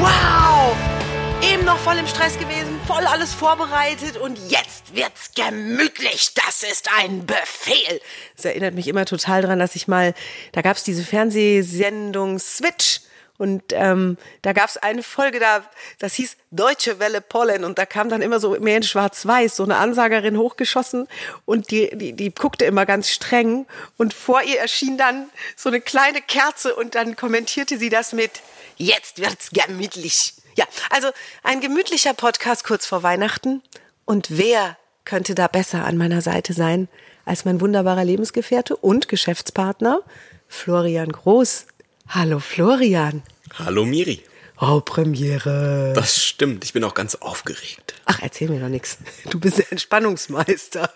Wow! 0.00 0.74
Eben 1.42 1.66
noch 1.66 1.76
voll 1.76 1.98
im 1.98 2.06
Stress 2.06 2.38
gewesen, 2.38 2.80
voll 2.86 3.04
alles 3.04 3.34
vorbereitet 3.34 4.16
und 4.16 4.38
jetzt 4.48 4.94
wird's 4.94 5.32
gemütlich. 5.34 6.32
Das 6.34 6.62
ist 6.62 6.88
ein 6.98 7.26
Befehl. 7.26 8.00
Das 8.34 8.46
erinnert 8.46 8.74
mich 8.74 8.88
immer 8.88 9.04
total 9.04 9.42
dran, 9.42 9.58
dass 9.58 9.76
ich 9.76 9.88
mal, 9.88 10.14
da 10.52 10.62
gab's 10.62 10.84
diese 10.84 11.04
Fernsehsendung 11.04 12.38
Switch. 12.38 13.02
Und 13.36 13.62
ähm, 13.72 14.16
da 14.40 14.54
gab's 14.54 14.78
eine 14.78 15.02
Folge, 15.02 15.38
da 15.38 15.64
das 15.98 16.14
hieß 16.14 16.36
Deutsche 16.50 16.98
Welle 16.98 17.20
Pollen 17.20 17.64
und 17.64 17.78
da 17.78 17.86
kam 17.86 18.08
dann 18.10 18.20
immer 18.20 18.38
so 18.38 18.50
mehr 18.60 18.78
in 18.78 18.82
Schwarz-Weiß 18.82 19.56
so 19.56 19.64
eine 19.64 19.76
Ansagerin 19.76 20.36
hochgeschossen 20.36 21.08
und 21.46 21.70
die, 21.70 21.90
die, 21.96 22.12
die 22.12 22.34
guckte 22.34 22.66
immer 22.66 22.84
ganz 22.84 23.08
streng 23.08 23.66
und 23.96 24.12
vor 24.12 24.42
ihr 24.42 24.58
erschien 24.58 24.98
dann 24.98 25.30
so 25.56 25.70
eine 25.70 25.80
kleine 25.80 26.20
Kerze 26.20 26.74
und 26.74 26.94
dann 26.94 27.16
kommentierte 27.16 27.78
sie 27.78 27.88
das 27.88 28.12
mit 28.12 28.42
Jetzt 28.80 29.18
wird's 29.20 29.50
gemütlich. 29.50 30.32
Ja, 30.56 30.64
also 30.88 31.08
ein 31.42 31.60
gemütlicher 31.60 32.14
Podcast 32.14 32.64
kurz 32.64 32.86
vor 32.86 33.02
Weihnachten. 33.02 33.62
Und 34.06 34.38
wer 34.38 34.78
könnte 35.04 35.34
da 35.34 35.48
besser 35.48 35.84
an 35.84 35.98
meiner 35.98 36.22
Seite 36.22 36.54
sein 36.54 36.88
als 37.26 37.44
mein 37.44 37.60
wunderbarer 37.60 38.06
Lebensgefährte 38.06 38.74
und 38.76 39.10
Geschäftspartner 39.10 40.00
Florian 40.48 41.12
Groß. 41.12 41.66
Hallo 42.08 42.38
Florian. 42.38 43.22
Hallo 43.58 43.84
Miri. 43.84 44.24
Oh, 44.58 44.80
Premiere. 44.80 45.92
Das 45.94 46.24
stimmt, 46.24 46.64
ich 46.64 46.72
bin 46.72 46.82
auch 46.82 46.94
ganz 46.94 47.16
aufgeregt. 47.16 48.00
Ach, 48.06 48.20
erzähl 48.22 48.48
mir 48.48 48.60
doch 48.60 48.68
nichts. 48.68 48.96
Du 49.28 49.38
bist 49.38 49.58
der 49.58 49.70
Entspannungsmeister. 49.70 50.90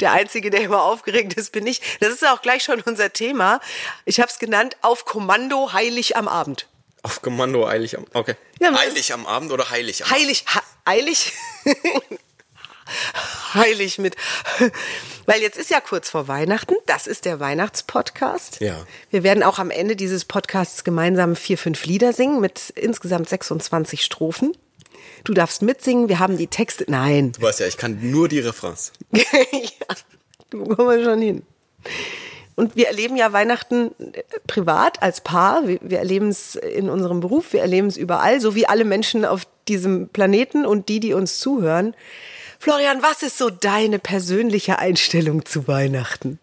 Der 0.00 0.10
Einzige, 0.10 0.50
der 0.50 0.62
immer 0.62 0.82
aufgeregt 0.82 1.34
ist, 1.34 1.52
bin 1.52 1.68
ich. 1.68 1.82
Das 2.00 2.08
ist 2.10 2.26
auch 2.26 2.42
gleich 2.42 2.64
schon 2.64 2.80
unser 2.80 3.12
Thema. 3.12 3.60
Ich 4.06 4.18
habe 4.18 4.28
es 4.28 4.40
genannt, 4.40 4.76
auf 4.82 5.04
Kommando 5.04 5.72
heilig 5.72 6.16
am 6.16 6.26
Abend. 6.26 6.66
Auf 7.02 7.22
Kommando 7.22 7.66
eilig 7.66 7.96
am 7.96 8.06
Okay. 8.12 8.34
Ja, 8.60 8.72
eilig 8.74 9.12
am 9.12 9.26
Abend 9.26 9.52
oder 9.52 9.70
heilig 9.70 10.04
am 10.04 10.10
Abend? 10.10 10.20
Heilig, 10.20 10.44
ha, 10.48 10.62
eilig. 10.84 11.32
heilig 13.54 13.98
mit. 13.98 14.16
Weil 15.26 15.40
jetzt 15.42 15.58
ist 15.58 15.70
ja 15.70 15.80
kurz 15.80 16.10
vor 16.10 16.28
Weihnachten. 16.28 16.74
Das 16.86 17.06
ist 17.06 17.24
der 17.24 17.40
Weihnachtspodcast. 17.40 18.60
Ja. 18.60 18.86
Wir 19.10 19.22
werden 19.22 19.42
auch 19.42 19.58
am 19.58 19.70
Ende 19.70 19.94
dieses 19.94 20.24
Podcasts 20.24 20.84
gemeinsam 20.84 21.36
vier, 21.36 21.58
fünf 21.58 21.84
Lieder 21.84 22.12
singen 22.12 22.40
mit 22.40 22.70
insgesamt 22.70 23.28
26 23.28 24.04
Strophen. 24.04 24.56
Du 25.24 25.34
darfst 25.34 25.62
mitsingen. 25.62 26.08
Wir 26.08 26.18
haben 26.18 26.36
die 26.36 26.46
Texte. 26.46 26.84
Nein. 26.88 27.32
Du 27.32 27.42
weißt 27.42 27.60
ja, 27.60 27.66
ich 27.66 27.76
kann 27.76 28.10
nur 28.10 28.28
die 28.28 28.40
Refrains. 28.40 28.92
ja, 29.12 29.22
du 30.50 30.66
wir 30.66 31.04
schon 31.04 31.20
hin. 31.20 31.42
Und 32.58 32.74
wir 32.74 32.88
erleben 32.88 33.16
ja 33.16 33.32
Weihnachten 33.32 33.92
äh, 34.00 34.24
privat 34.48 35.00
als 35.00 35.20
Paar. 35.20 35.68
Wir, 35.68 35.78
wir 35.80 35.98
erleben 36.00 36.28
es 36.28 36.56
in 36.56 36.90
unserem 36.90 37.20
Beruf, 37.20 37.52
wir 37.52 37.60
erleben 37.60 37.86
es 37.86 37.96
überall, 37.96 38.40
so 38.40 38.56
wie 38.56 38.66
alle 38.66 38.84
Menschen 38.84 39.24
auf 39.24 39.46
diesem 39.68 40.08
Planeten 40.08 40.66
und 40.66 40.88
die, 40.88 40.98
die 40.98 41.14
uns 41.14 41.38
zuhören. 41.38 41.94
Florian, 42.58 43.00
was 43.00 43.22
ist 43.22 43.38
so 43.38 43.48
deine 43.48 44.00
persönliche 44.00 44.80
Einstellung 44.80 45.44
zu 45.44 45.68
Weihnachten? 45.68 46.40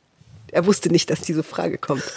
Er 0.51 0.65
wusste 0.65 0.87
nicht, 0.87 1.09
dass 1.09 1.19
diese 1.19 1.43
Frage 1.43 1.77
kommt. 1.77 2.05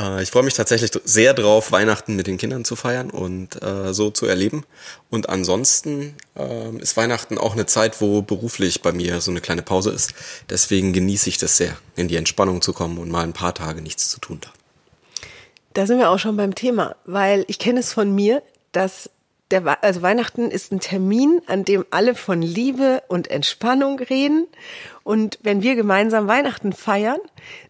Äh, 0.00 0.22
Ich 0.22 0.30
freue 0.30 0.42
mich 0.42 0.54
tatsächlich 0.54 0.90
sehr 1.04 1.34
drauf, 1.34 1.72
Weihnachten 1.72 2.16
mit 2.16 2.26
den 2.26 2.38
Kindern 2.38 2.64
zu 2.64 2.76
feiern 2.76 3.10
und 3.10 3.62
äh, 3.62 3.92
so 3.92 4.10
zu 4.10 4.26
erleben. 4.26 4.64
Und 5.10 5.28
ansonsten 5.28 6.14
ähm, 6.36 6.78
ist 6.80 6.96
Weihnachten 6.96 7.38
auch 7.38 7.52
eine 7.52 7.66
Zeit, 7.66 8.00
wo 8.00 8.22
beruflich 8.22 8.82
bei 8.82 8.92
mir 8.92 9.20
so 9.20 9.30
eine 9.30 9.40
kleine 9.40 9.62
Pause 9.62 9.90
ist. 9.90 10.14
Deswegen 10.48 10.92
genieße 10.92 11.28
ich 11.28 11.38
das 11.38 11.56
sehr, 11.56 11.76
in 11.96 12.08
die 12.08 12.16
Entspannung 12.16 12.62
zu 12.62 12.72
kommen 12.72 12.98
und 12.98 13.10
mal 13.10 13.24
ein 13.24 13.32
paar 13.32 13.54
Tage 13.54 13.82
nichts 13.82 14.08
zu 14.08 14.20
tun 14.20 14.38
da. 14.40 14.50
Da 15.74 15.86
sind 15.86 15.98
wir 15.98 16.10
auch 16.10 16.18
schon 16.18 16.36
beim 16.36 16.54
Thema, 16.54 16.96
weil 17.04 17.44
ich 17.46 17.60
kenne 17.60 17.80
es 17.80 17.92
von 17.92 18.12
mir, 18.12 18.42
dass 18.72 19.10
der, 19.50 19.82
also 19.82 20.02
Weihnachten 20.02 20.50
ist 20.50 20.72
ein 20.72 20.80
Termin, 20.80 21.42
an 21.46 21.64
dem 21.64 21.84
alle 21.90 22.14
von 22.14 22.42
Liebe 22.42 23.02
und 23.08 23.30
Entspannung 23.30 23.98
reden. 23.98 24.46
Und 25.10 25.40
wenn 25.42 25.60
wir 25.60 25.74
gemeinsam 25.74 26.28
Weihnachten 26.28 26.72
feiern, 26.72 27.18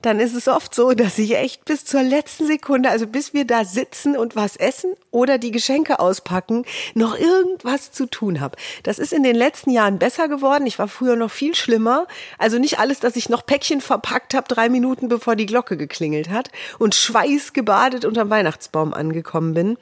dann 0.03 0.21
ist 0.21 0.35
es 0.35 0.47
oft 0.47 0.75
so, 0.75 0.93
dass 0.93 1.19
ich 1.19 1.39
echt 1.39 1.65
bis 1.65 1.87
zur 1.87 2.03
letzten 2.03 2.47
Sekunde, 2.47 2.91
also 2.91 3.07
bis 3.07 3.33
wir 3.33 3.47
da 3.47 3.65
sitzen 3.65 4.15
und 4.15 4.37
was 4.37 4.57
essen 4.57 4.93
oder 5.11 5.39
die 5.39 5.51
Geschenke 5.51 6.01
auspacken, 6.01 6.67
noch 6.93 7.19
irgendwas 7.19 7.93
zu 7.93 8.05
tun 8.05 8.43
habe. 8.43 8.59
Das 8.83 8.99
ist 8.99 9.15
in 9.15 9.23
den 9.23 9.37
letzten 9.37 9.71
Jahren 9.71 9.99
besser 9.99 10.29
geworden. 10.29 10.67
Ich 10.67 10.79
war 10.79 10.87
früher 10.87 11.17
noch 11.17 11.31
viel 11.31 11.55
schlimmer. 11.55 12.07
Also 12.37 12.59
nicht 12.59 12.79
alles, 12.79 13.01
dass 13.01 13.17
ich 13.17 13.31
noch 13.31 13.47
Päckchen 13.47 13.81
verpackt 13.81 14.35
habe, 14.35 14.47
drei 14.47 14.69
Minuten 14.69 15.09
bevor 15.09 15.35
die 15.35 15.47
Glocke 15.47 15.79
geklingelt 15.79 16.29
hat 16.29 16.51
und 16.79 16.95
schweißgebadet 16.95 18.05
unterm 18.05 18.29
Weihnachtsbaum 18.29 18.93
angekommen 18.93 19.55
bin. 19.55 19.79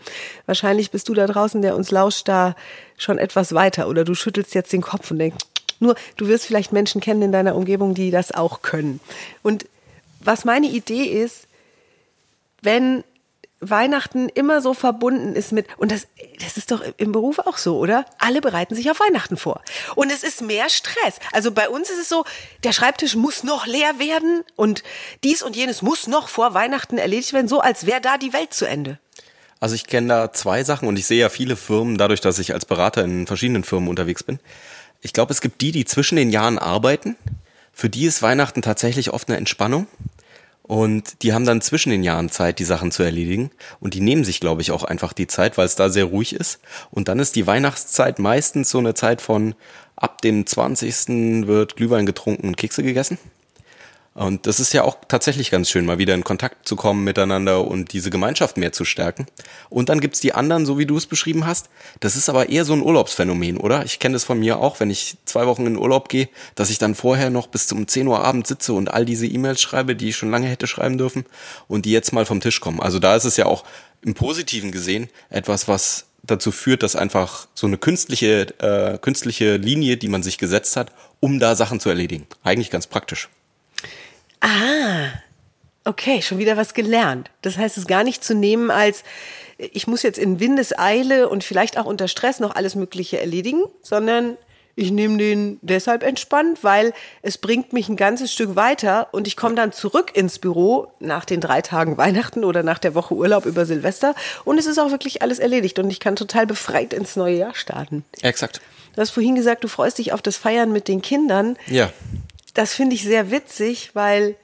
Wahrscheinlich 0.47 0.93
bist 0.93 1.09
du 1.09 1.15
da 1.15 1.27
draußen, 1.27 1.61
der 1.61 1.75
uns 1.75 1.91
lauscht, 1.91 2.29
da 2.29 2.55
schon 2.97 3.19
etwas 3.19 3.53
weiter 3.53 3.89
oder 3.89 4.05
du 4.05 4.15
schüttelst 4.15 4.55
jetzt 4.55 4.73
den 4.73 4.83
Kopf 4.83 5.11
und 5.11 5.19
denkst, 5.19 5.45
nur 5.81 5.95
du 6.17 6.29
wirst 6.29 6.47
vielleicht 6.47 6.73
Menschen 6.73 7.01
kennen 7.01 7.23
in 7.23 7.33
deiner 7.33 7.57
Umgebung, 7.57 7.95
die 7.95 8.11
das 8.11 8.33
auch 8.33 8.63
können. 8.63 9.01
Und 9.43 9.67
was 10.21 10.45
meine 10.45 10.67
Idee 10.67 11.05
ist, 11.05 11.47
wenn 12.63 13.05
Weihnachten 13.61 14.29
immer 14.29 14.61
so 14.61 14.73
verbunden 14.73 15.35
ist 15.35 15.51
mit, 15.51 15.67
und 15.79 15.91
das, 15.91 16.07
das 16.41 16.57
ist 16.57 16.71
doch 16.71 16.83
im 16.97 17.11
Beruf 17.11 17.41
auch 17.41 17.57
so, 17.57 17.79
oder? 17.79 18.05
Alle 18.19 18.41
bereiten 18.41 18.77
sich 18.77 18.89
auf 18.91 19.01
Weihnachten 19.01 19.37
vor. 19.37 19.63
Und 19.97 20.13
es 20.13 20.23
ist 20.23 20.43
mehr 20.43 20.69
Stress. 20.69 21.19
Also 21.33 21.51
bei 21.51 21.69
uns 21.69 21.91
ist 21.91 21.99
es 21.99 22.09
so, 22.09 22.25
der 22.63 22.73
Schreibtisch 22.73 23.17
muss 23.17 23.43
noch 23.43 23.67
leer 23.67 23.99
werden 23.99 24.45
und 24.55 24.85
dies 25.25 25.43
und 25.43 25.57
jenes 25.57 25.83
muss 25.83 26.07
noch 26.07 26.29
vor 26.29 26.55
Weihnachten 26.55 26.99
erledigt 26.99 27.33
werden, 27.33 27.49
so 27.49 27.61
als 27.61 27.87
wäre 27.87 28.01
da 28.01 28.17
die 28.17 28.33
Welt 28.33 28.55
zu 28.55 28.65
Ende. 28.65 28.99
Also 29.61 29.75
ich 29.75 29.87
kenne 29.87 30.09
da 30.09 30.33
zwei 30.33 30.63
Sachen 30.63 30.87
und 30.87 30.97
ich 30.97 31.07
sehe 31.07 31.19
ja 31.19 31.29
viele 31.29 31.57
Firmen, 31.57 31.99
dadurch, 31.99 32.21
dass 32.21 32.39
ich 32.39 32.55
als 32.55 32.65
Berater 32.65 33.03
in 33.03 33.27
verschiedenen 33.27 33.65
Firmen 33.65 33.89
unterwegs 33.89 34.23
bin. 34.23 34.39
Ich 35.01 35.13
glaube, 35.13 35.33
es 35.33 35.41
gibt 35.41 35.61
die, 35.61 35.73
die 35.73 35.85
zwischen 35.85 36.17
den 36.17 36.31
Jahren 36.31 36.59
arbeiten. 36.59 37.17
Für 37.73 37.89
die 37.89 38.07
ist 38.07 38.23
Weihnachten 38.23 38.63
tatsächlich 38.63 39.13
oft 39.13 39.29
eine 39.29 39.39
Entspannung. 39.39 39.87
Und 40.63 41.23
die 41.23 41.33
haben 41.33 41.47
dann 41.47 41.63
zwischen 41.63 41.91
den 41.91 42.03
Jahren 42.03 42.29
Zeit, 42.29 42.59
die 42.59 42.65
Sachen 42.65 42.93
zu 42.93 43.03
erledigen. 43.03 43.51
Und 43.81 43.95
die 43.95 44.01
nehmen 44.01 44.25
sich, 44.25 44.41
glaube 44.41 44.61
ich, 44.61 44.71
auch 44.71 44.85
einfach 44.85 45.13
die 45.13 45.27
Zeit, 45.27 45.57
weil 45.57 45.65
es 45.65 45.77
da 45.77 45.89
sehr 45.89 46.05
ruhig 46.05 46.35
ist. 46.35 46.61
Und 46.91 47.09
dann 47.09 47.21
ist 47.21 47.37
die 47.37 47.47
Weihnachtszeit 47.47 48.19
meistens 48.19 48.69
so 48.69 48.79
eine 48.79 48.95
Zeit 48.95 49.23
von 49.23 49.55
ab 49.97 50.21
dem 50.21 50.47
20. 50.47 51.47
wird 51.47 51.77
Glühwein 51.77 52.05
getrunken 52.05 52.49
und 52.49 52.57
Kekse 52.57 52.83
gegessen. 52.83 53.19
Und 54.19 54.49
das 54.49 54.59
ist 54.59 54.73
ja 54.73 54.83
auch 54.83 54.97
tatsächlich 55.07 55.53
ganz 55.53 55.71
schön, 55.71 55.87
mal 55.87 55.99
wieder 55.99 56.13
in 56.13 56.25
Kontakt 56.25 56.67
zu 56.67 56.75
kommen 56.75 57.05
miteinander 57.05 57.65
und 57.65 57.93
diese 57.93 58.11
Gemeinschaft 58.11 58.57
mehr 58.57 58.73
zu 58.73 58.85
stärken. 58.85 59.27
Und 59.71 59.91
dann 59.91 60.01
gibt's 60.01 60.19
die 60.19 60.35
anderen, 60.35 60.67
so 60.67 60.77
wie 60.77 60.87
du 60.87 60.97
es 60.97 61.07
beschrieben 61.07 61.47
hast. 61.47 61.69
Das 62.01 62.17
ist 62.17 62.29
aber 62.29 62.49
eher 62.49 62.65
so 62.65 62.73
ein 62.73 62.83
Urlaubsphänomen, 62.83 63.59
oder? 63.59 63.85
Ich 63.85 64.01
kenne 64.01 64.15
das 64.15 64.25
von 64.25 64.41
mir 64.41 64.59
auch, 64.59 64.81
wenn 64.81 64.91
ich 64.91 65.19
zwei 65.25 65.47
Wochen 65.47 65.67
in 65.67 65.77
Urlaub 65.77 66.09
gehe, 66.09 66.29
dass 66.57 66.69
ich 66.69 66.79
dann 66.79 66.97
vorher 66.97 67.31
noch 67.31 67.47
bis 67.47 67.69
zum 67.69 67.87
10 67.87 68.09
Uhr 68.09 68.25
Abend 68.25 68.49
sitze 68.49 68.73
und 68.73 68.93
all 68.93 69.05
diese 69.05 69.25
E-Mails 69.25 69.61
schreibe, 69.61 69.95
die 69.95 70.09
ich 70.09 70.17
schon 70.17 70.33
lange 70.33 70.49
hätte 70.49 70.67
schreiben 70.67 70.99
dürfen 70.99 71.25
und 71.69 71.85
die 71.85 71.93
jetzt 71.93 72.13
mal 72.13 72.27
vom 72.27 72.41
Tisch 72.41 72.59
kommen. 72.59 72.81
Also 72.81 72.99
da 72.99 73.15
ist 73.15 73.25
es 73.25 73.37
ja 73.37 73.47
auch 73.47 73.63
im 74.03 74.15
Positiven 74.15 74.73
gesehen 74.73 75.11
etwas, 75.31 75.69
was 75.69 76.07
dazu 76.25 76.51
führt, 76.51 76.83
dass 76.83 76.97
einfach 76.97 77.47
so 77.55 77.69
eine 77.69 77.79
künstliche, 77.79 78.49
äh, 78.59 78.99
künstliche 78.99 79.59
Linie, 79.59 79.97
die 79.97 80.09
man 80.09 80.25
sich 80.25 80.39
gesetzt 80.39 80.75
hat, 80.75 80.91
um 81.21 81.39
da 81.39 81.55
Sachen 81.55 81.79
zu 81.79 81.89
erledigen. 81.89 82.27
Eigentlich 82.43 82.71
ganz 82.71 82.89
praktisch. 82.89 83.29
Ah, 84.41 85.09
okay, 85.85 86.23
schon 86.23 86.39
wieder 86.39 86.57
was 86.57 86.75
gelernt. 86.75 87.31
Das 87.43 87.57
heißt, 87.57 87.79
es 87.79 87.87
gar 87.87 88.05
nicht 88.05 88.23
zu 88.23 88.35
nehmen 88.35 88.71
als, 88.71 89.05
ich 89.57 89.87
muss 89.87 90.03
jetzt 90.03 90.19
in 90.19 90.41
Windeseile 90.41 91.29
und 91.29 91.45
vielleicht 91.45 91.79
auch 91.79 91.87
unter 91.87 92.09
Stress 92.09 92.41
noch 92.41 92.55
alles 92.55 92.75
Mögliche 92.75 93.21
erledigen, 93.21 93.63
sondern 93.83 94.37
ich 94.79 94.93
nehme 94.93 95.19
den 95.19 95.59
deshalb 95.61 96.05
entspannt, 96.05 96.63
weil 96.63 96.93
es 97.23 97.37
bringt 97.39 97.73
mich 97.73 97.89
ein 97.89 97.97
ganzes 97.97 98.33
Stück 98.33 98.55
weiter 98.55 99.09
und 99.11 99.27
ich 99.27 99.37
komme 99.37 99.57
dann 99.57 99.73
zurück 99.73 100.13
ins 100.15 100.39
Büro 100.39 100.87
nach 101.01 101.25
den 101.25 101.41
drei 101.41 101.63
Tagen 101.63 101.97
Weihnachten 101.97 102.45
oder 102.45 102.63
nach 102.63 102.79
der 102.79 102.95
Woche 102.95 103.15
Urlaub 103.15 103.45
über 103.45 103.67
Silvester 103.67 104.15
und 104.45 104.57
es 104.57 104.67
ist 104.67 104.79
auch 104.79 104.93
wirklich 104.93 105.21
alles 105.21 105.41
erledigt 105.41 105.81
und 105.81 105.91
ich 105.91 105.99
kann 105.99 106.15
total 106.15 106.47
befreit 106.47 106.93
ins 106.93 107.17
neue 107.17 107.37
Jahr 107.37 107.57
starten. 107.57 108.05
Exakt. 108.23 108.61
Du 108.95 109.01
hast 109.01 109.11
vorhin 109.11 109.35
gesagt, 109.35 109.65
du 109.65 109.69
freust 109.69 109.99
dich 109.99 110.13
auf 110.13 110.23
das 110.23 110.37
Feiern 110.37 110.71
mit 110.71 110.87
den 110.87 111.03
Kindern. 111.03 111.57
Ja. 111.67 111.91
Das 112.59 112.75
finde 112.75 112.97
ich 112.97 113.05
sehr 113.05 113.31
witzig, 113.31 113.91
weil 113.95 114.35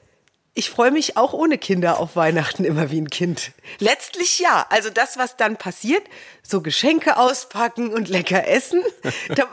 ich 0.54 0.70
freue 0.70 0.92
mich 0.92 1.16
auch 1.16 1.32
ohne 1.32 1.58
Kinder 1.58 1.98
auf 1.98 2.14
Weihnachten 2.14 2.64
immer 2.64 2.92
wie 2.92 3.00
ein 3.00 3.10
Kind. 3.10 3.50
Letztlich 3.80 4.38
ja. 4.38 4.66
Also 4.70 4.88
das, 4.88 5.16
was 5.16 5.36
dann 5.36 5.56
passiert, 5.56 6.04
so 6.46 6.60
Geschenke 6.60 7.16
auspacken 7.16 7.92
und 7.92 8.08
lecker 8.08 8.46
essen, 8.46 8.84
da- 9.34 9.48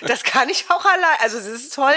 das 0.00 0.22
kann 0.24 0.48
ich 0.48 0.64
auch 0.70 0.82
allein. 0.86 1.18
Also 1.20 1.36
es 1.36 1.46
ist 1.46 1.74
toll, 1.74 1.92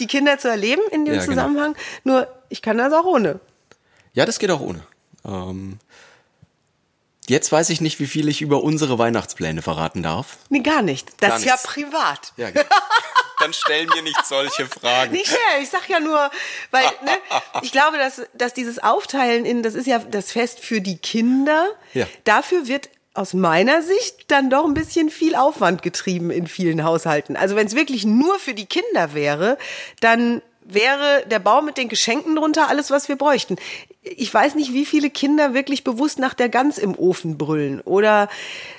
die 0.00 0.06
Kinder 0.06 0.36
zu 0.38 0.48
erleben 0.48 0.82
in 0.90 1.06
dem 1.06 1.14
Ja, 1.14 1.20
genau. 1.22 1.32
Zusammenhang. 1.32 1.76
Nur 2.04 2.28
ich 2.50 2.60
kann 2.60 2.76
das 2.76 2.92
auch 2.92 3.06
ohne. 3.06 3.40
Ja, 4.12 4.26
das 4.26 4.38
geht 4.38 4.50
auch 4.50 4.60
ohne. 4.60 4.86
Ähm, 5.24 5.78
jetzt 7.26 7.50
weiß 7.50 7.70
ich 7.70 7.80
nicht, 7.80 8.00
wie 8.00 8.06
viel 8.06 8.28
ich 8.28 8.42
über 8.42 8.62
unsere 8.62 8.98
Weihnachtspläne 8.98 9.62
verraten 9.62 10.02
darf. 10.02 10.36
Nee, 10.50 10.60
gar 10.60 10.82
nicht. 10.82 11.08
Das 11.22 11.28
Gar 11.30 11.38
ist 11.38 11.44
ja 11.46 11.52
nichts. 11.54 11.66
privat. 11.68 12.32
Ja, 12.36 12.50
genau. 12.50 12.66
Dann 13.44 13.52
stell 13.52 13.86
mir 13.86 14.00
nicht 14.00 14.24
solche 14.24 14.64
Fragen. 14.66 15.12
Nicht 15.12 15.30
her, 15.30 15.60
ich 15.60 15.68
sag 15.68 15.86
ja 15.90 16.00
nur, 16.00 16.30
weil 16.70 16.84
ne, 17.04 17.10
ich 17.60 17.72
glaube, 17.72 17.98
dass, 17.98 18.22
dass 18.32 18.54
dieses 18.54 18.78
Aufteilen 18.82 19.44
in, 19.44 19.62
das 19.62 19.74
ist 19.74 19.86
ja 19.86 19.98
das 19.98 20.32
Fest 20.32 20.60
für 20.60 20.80
die 20.80 20.96
Kinder, 20.96 21.68
Ja. 21.92 22.06
dafür 22.24 22.68
wird 22.68 22.88
aus 23.12 23.34
meiner 23.34 23.82
Sicht 23.82 24.30
dann 24.30 24.48
doch 24.48 24.64
ein 24.64 24.72
bisschen 24.72 25.10
viel 25.10 25.34
Aufwand 25.36 25.82
getrieben 25.82 26.30
in 26.30 26.46
vielen 26.46 26.84
Haushalten. 26.84 27.36
Also 27.36 27.54
wenn 27.54 27.66
es 27.66 27.74
wirklich 27.76 28.06
nur 28.06 28.38
für 28.38 28.54
die 28.54 28.64
Kinder 28.66 29.12
wäre, 29.12 29.58
dann 30.00 30.40
wäre 30.64 31.24
der 31.26 31.38
Baum 31.38 31.66
mit 31.66 31.76
den 31.76 31.90
Geschenken 31.90 32.34
drunter 32.36 32.68
alles, 32.70 32.90
was 32.90 33.08
wir 33.08 33.16
bräuchten. 33.16 33.56
Ich 34.04 34.32
weiß 34.34 34.54
nicht, 34.54 34.74
wie 34.74 34.84
viele 34.84 35.08
Kinder 35.08 35.54
wirklich 35.54 35.82
bewusst 35.82 36.18
nach 36.18 36.34
der 36.34 36.50
Gans 36.50 36.76
im 36.76 36.94
Ofen 36.94 37.38
brüllen 37.38 37.80
oder 37.80 38.28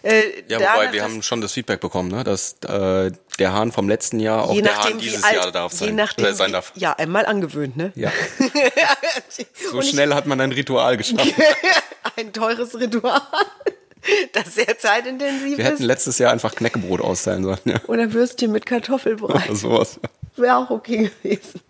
äh, 0.04 0.22
Ja, 0.48 0.60
wobei 0.60 0.94
wir 0.94 1.04
haben 1.04 1.24
schon 1.24 1.42
das 1.42 1.54
Feedback 1.54 1.80
bekommen, 1.81 2.10
ne? 2.12 2.24
dass 2.24 2.57
äh, 2.68 3.12
der 3.39 3.51
Hahn 3.54 3.72
vom 3.72 3.89
letzten 3.89 4.19
Jahr 4.19 4.44
auch 4.44 4.54
je 4.54 4.62
der 4.62 4.74
nachdem, 4.74 4.94
Hahn 4.94 5.00
dieses 5.00 5.24
alt, 5.24 5.36
Jahr 5.36 5.51
darf 5.51 5.74
sein, 5.74 5.88
je 5.89 5.94
nachdem, 5.95 6.36
sein 6.36 6.51
darf. 6.51 6.72
Ja, 6.75 6.94
einmal 6.94 7.25
angewöhnt, 7.25 7.75
ne? 7.75 7.92
Ja. 7.95 8.12
So 9.72 9.80
ich- 9.81 9.89
schnell 9.89 10.13
hat 10.13 10.25
man 10.27 10.39
ein 10.42 10.51
Ritual 10.51 10.98
geschaffen. 10.98 11.33
ein 12.18 12.31
teures 12.31 12.80
Ritual, 12.80 13.19
das 14.33 14.56
sehr 14.56 14.77
zeitintensiv 14.77 15.57
Wir 15.57 15.66
hätten 15.66 15.75
ist. 15.77 15.81
letztes 15.88 16.19
Jahr 16.19 16.31
einfach 16.31 16.54
Knäckebrot 16.56 17.01
austeilen 17.01 17.44
sollen. 17.44 17.60
Ja. 17.66 17.80
Oder 17.88 18.13
Würstchen 18.13 18.51
mit 18.51 18.66
Kartoffelbrei. 18.66 19.54
Sowas. 19.54 20.00
Wäre 20.42 20.58
auch 20.58 20.70
okay 20.70 21.12
gewesen. 21.22 21.62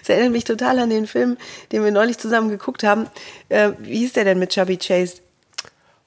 Das 0.00 0.08
erinnert 0.08 0.32
mich 0.32 0.44
total 0.44 0.78
an 0.78 0.90
den 0.90 1.06
Film, 1.06 1.36
den 1.70 1.84
wir 1.84 1.90
neulich 1.90 2.18
zusammen 2.18 2.48
geguckt 2.48 2.82
haben. 2.82 3.06
Äh, 3.48 3.72
wie 3.78 3.98
hieß 3.98 4.14
der 4.14 4.24
denn 4.24 4.38
mit 4.38 4.50
Chubby 4.50 4.76
Chase? 4.76 5.22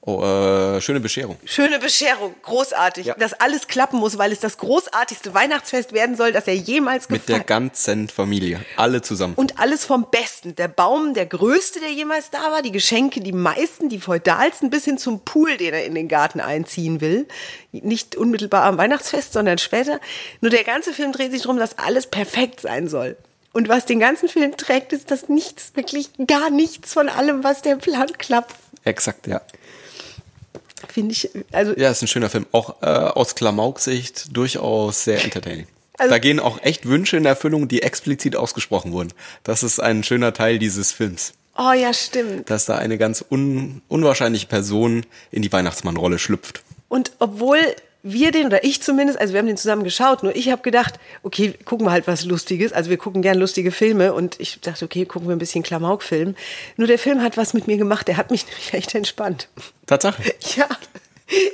Oh, 0.06 0.22
äh, 0.22 0.82
schöne 0.82 1.00
Bescherung. 1.00 1.38
Schöne 1.46 1.78
Bescherung, 1.78 2.34
großartig. 2.42 3.06
Ja. 3.06 3.14
Dass 3.14 3.32
alles 3.32 3.68
klappen 3.68 3.98
muss, 3.98 4.18
weil 4.18 4.32
es 4.32 4.40
das 4.40 4.58
großartigste 4.58 5.32
Weihnachtsfest 5.32 5.94
werden 5.94 6.14
soll, 6.14 6.30
das 6.30 6.46
er 6.46 6.54
jemals 6.54 7.08
Mit 7.08 7.26
der 7.26 7.38
gefeiert 7.38 7.46
ganzen 7.46 8.08
Familie. 8.08 8.62
Alle 8.76 9.00
zusammen. 9.00 9.32
Und 9.34 9.58
alles 9.58 9.86
vom 9.86 10.08
Besten. 10.10 10.56
Der 10.56 10.68
Baum, 10.68 11.14
der 11.14 11.24
größte, 11.24 11.80
der 11.80 11.90
jemals 11.90 12.28
da 12.28 12.52
war, 12.52 12.60
die 12.60 12.70
Geschenke, 12.70 13.22
die 13.22 13.32
meisten, 13.32 13.88
die 13.88 13.98
feudalsten, 13.98 14.68
bis 14.68 14.84
hin 14.84 14.98
zum 14.98 15.20
Pool, 15.20 15.56
den 15.56 15.72
er 15.72 15.86
in 15.86 15.94
den 15.94 16.08
Garten 16.08 16.40
einziehen 16.40 17.00
will. 17.00 17.26
Nicht 17.72 18.14
unmittelbar 18.14 18.64
am 18.64 18.76
Weihnachtsfest, 18.76 19.32
sondern 19.32 19.56
später. 19.56 20.00
Nur 20.42 20.50
der 20.50 20.64
ganze 20.64 20.92
Film 20.92 21.12
dreht 21.12 21.32
sich 21.32 21.42
darum, 21.42 21.58
dass 21.58 21.78
alles 21.78 22.08
perfekt 22.08 22.60
sein 22.60 22.88
soll. 22.88 23.16
Und 23.54 23.70
was 23.70 23.86
den 23.86 24.00
ganzen 24.00 24.28
Film 24.28 24.54
trägt, 24.58 24.92
ist, 24.92 25.10
dass 25.10 25.30
nichts, 25.30 25.72
wirklich 25.76 26.10
gar 26.26 26.50
nichts 26.50 26.92
von 26.92 27.08
allem, 27.08 27.42
was 27.42 27.62
der 27.62 27.76
Plan 27.76 28.12
klappt. 28.18 28.54
Exakt, 28.84 29.26
ja. 29.26 29.40
Finde 30.88 31.12
ich, 31.12 31.30
also 31.52 31.72
Ja, 31.76 31.90
ist 31.90 32.02
ein 32.02 32.08
schöner 32.08 32.30
Film. 32.30 32.46
Auch 32.52 32.82
äh, 32.82 32.86
aus 32.86 33.34
Klamauk-Sicht 33.34 34.36
durchaus 34.36 35.04
sehr 35.04 35.22
entertaining. 35.24 35.66
Also- 35.98 36.10
da 36.10 36.18
gehen 36.18 36.40
auch 36.40 36.60
echt 36.62 36.86
Wünsche 36.86 37.16
in 37.16 37.24
Erfüllung, 37.24 37.68
die 37.68 37.82
explizit 37.82 38.34
ausgesprochen 38.36 38.92
wurden. 38.92 39.12
Das 39.44 39.62
ist 39.62 39.78
ein 39.80 40.02
schöner 40.02 40.32
Teil 40.32 40.58
dieses 40.58 40.90
Films. 40.92 41.34
oh 41.56 41.72
ja, 41.72 41.94
stimmt. 41.94 42.50
Dass 42.50 42.64
da 42.66 42.76
eine 42.76 42.98
ganz 42.98 43.24
un 43.30 43.80
unwahrscheinliche 43.88 44.46
Person 44.48 45.06
in 45.30 45.42
die 45.42 45.52
Weihnachtsmannrolle 45.52 46.18
schlüpft. 46.18 46.62
Und 46.88 47.12
obwohl 47.20 47.58
wir 48.04 48.32
den, 48.32 48.46
oder 48.46 48.62
ich 48.64 48.82
zumindest, 48.82 49.18
also 49.18 49.32
wir 49.32 49.38
haben 49.38 49.46
den 49.46 49.56
zusammen 49.56 49.82
geschaut, 49.82 50.22
nur 50.22 50.36
ich 50.36 50.50
habe 50.50 50.62
gedacht, 50.62 51.00
okay, 51.22 51.54
gucken 51.64 51.86
wir 51.86 51.90
halt 51.90 52.06
was 52.06 52.24
Lustiges. 52.26 52.72
Also 52.72 52.90
wir 52.90 52.98
gucken 52.98 53.22
gern 53.22 53.38
lustige 53.38 53.72
Filme 53.72 54.12
und 54.12 54.38
ich 54.38 54.60
dachte, 54.60 54.84
okay, 54.84 55.06
gucken 55.06 55.28
wir 55.28 55.34
ein 55.34 55.38
bisschen 55.38 55.64
Klamauk-Film. 55.64 56.36
Nur 56.76 56.86
der 56.86 56.98
Film 56.98 57.22
hat 57.22 57.38
was 57.38 57.54
mit 57.54 57.66
mir 57.66 57.78
gemacht, 57.78 58.06
der 58.06 58.18
hat 58.18 58.30
mich 58.30 58.46
nämlich 58.46 58.74
echt 58.74 58.94
entspannt. 58.94 59.48
Tatsache. 59.86 60.22
Ja, 60.54 60.68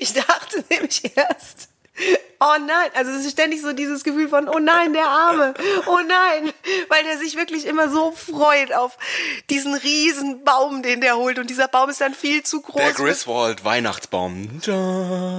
ich 0.01 0.13
dachte 0.13 0.65
nämlich 0.69 1.17
erst, 1.17 1.70
oh 2.41 2.57
nein, 2.67 2.91
also 2.95 3.11
es 3.13 3.25
ist 3.25 3.33
ständig 3.33 3.63
so 3.63 3.73
dieses 3.73 4.05
Gefühl 4.05 4.29
von, 4.29 4.49
oh 4.49 4.59
nein, 4.59 4.93
der 4.93 5.07
Arme, 5.07 5.55
oh 5.87 5.99
nein, 6.07 6.53
weil 6.89 7.05
der 7.05 7.19
sich 7.19 7.37
wirklich 7.37 7.67
immer 7.67 7.89
so 7.89 8.13
freut 8.13 8.73
auf 8.73 8.97
diesen 9.51 9.75
riesen 9.75 10.45
Baum, 10.45 10.83
den 10.83 11.01
der 11.01 11.17
holt 11.17 11.39
und 11.39 11.51
dieser 11.51 11.69
Baum 11.69 11.91
ist 11.91 12.01
dann 12.01 12.15
viel 12.15 12.43
zu 12.43 12.63
groß. 12.63 12.77
Der 12.77 12.93
Griswold 12.93 13.65
Weihnachtsbaum. 13.65 14.61
ja, 14.67 14.75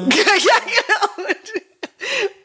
genau. 0.05 1.31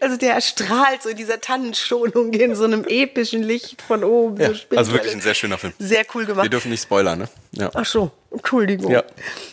Also 0.07 0.19
der 0.19 0.41
strahlt 0.41 1.03
so 1.03 1.09
in 1.09 1.17
dieser 1.17 1.41
Tannenschonung 1.41 2.33
in 2.33 2.55
so 2.55 2.63
einem 2.63 2.85
epischen 2.85 3.43
Licht 3.43 3.83
von 3.83 4.05
oben. 4.05 4.41
Ja, 4.41 4.55
so 4.55 4.77
also 4.77 4.93
wirklich 4.93 5.13
ein 5.13 5.21
sehr 5.21 5.35
schöner 5.35 5.59
Film. 5.59 5.73
Sehr 5.81 6.05
cool 6.15 6.27
gemacht. 6.27 6.45
Wir 6.45 6.51
dürfen 6.51 6.71
nicht 6.71 6.85
spoilern, 6.85 7.19
ne? 7.19 7.29
Ja. 7.51 7.73
Ach 7.75 7.85
so, 7.85 8.13
Entschuldigung. 8.31 8.93
Ja. 8.93 9.03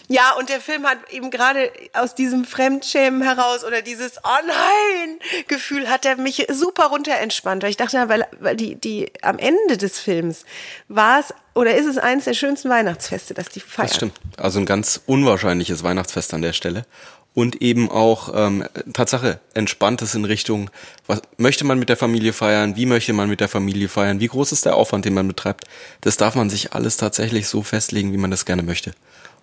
ja, 0.09 0.33
und 0.37 0.49
der 0.49 0.61
Film 0.61 0.85
hat 0.85 0.99
eben 1.09 1.31
gerade 1.31 1.71
aus 1.93 2.13
diesem 2.13 2.45
Fremdschämen 2.45 3.23
heraus 3.23 3.63
oder 3.63 3.81
dieses 3.81 4.19
Oh 4.23 4.45
nein 4.45 5.17
Gefühl 5.47 5.89
hat 5.89 6.05
er 6.05 6.17
mich 6.17 6.45
super 6.51 6.89
runter 6.89 7.15
entspannt. 7.15 7.63
Weil 7.63 7.71
ich 7.71 7.77
dachte, 7.77 8.07
weil, 8.07 8.27
weil 8.39 8.55
die, 8.55 8.75
die 8.75 9.11
am 9.23 9.39
Ende 9.39 9.77
des 9.77 9.99
Films 9.99 10.45
war 10.87 11.19
es 11.19 11.33
oder 11.55 11.73
ist 11.75 11.87
es 11.87 11.97
eins 11.97 12.25
der 12.25 12.35
schönsten 12.35 12.69
Weihnachtsfeste, 12.69 13.33
dass 13.33 13.49
die 13.49 13.59
feiern. 13.59 13.87
Das 13.87 13.95
stimmt. 13.95 14.19
Also 14.37 14.59
ein 14.59 14.67
ganz 14.67 15.01
unwahrscheinliches 15.07 15.81
Weihnachtsfest 15.81 16.31
an 16.35 16.43
der 16.43 16.53
Stelle. 16.53 16.85
Und 17.35 17.61
eben 17.63 17.89
auch 17.89 18.31
ähm, 18.35 18.63
Tatsache, 18.93 19.39
entspanntes 19.55 20.13
in 20.13 20.23
Richtung, 20.23 20.69
was 21.07 21.21
möchte 21.37 21.65
man 21.65 21.79
mit 21.79 21.89
der 21.89 21.97
Familie 21.97 22.31
feiern, 22.31 22.75
wie 22.75 22.85
möchte 22.85 23.11
man 23.11 23.27
mit 23.27 23.39
der 23.39 23.49
Familie 23.49 23.89
feiern, 23.89 24.19
wie 24.19 24.27
groß 24.27 24.51
ist 24.51 24.65
der 24.65 24.75
Aufwand, 24.75 25.05
den 25.05 25.15
man 25.15 25.27
betreibt. 25.27 25.65
Das 26.01 26.15
darf 26.17 26.35
man 26.35 26.51
sich 26.51 26.73
alles 26.73 26.97
tatsächlich 26.97 27.47
so 27.47 27.63
festlegen, 27.63 28.13
wie 28.13 28.17
man 28.17 28.29
das 28.29 28.45
gerne 28.45 28.61
möchte. 28.61 28.93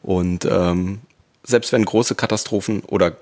Und 0.02 0.44
ähm, 0.44 1.00
selbst 1.42 1.72
wenn 1.72 1.84
große 1.84 2.14
Katastrophen 2.14 2.80
oder 2.84 3.16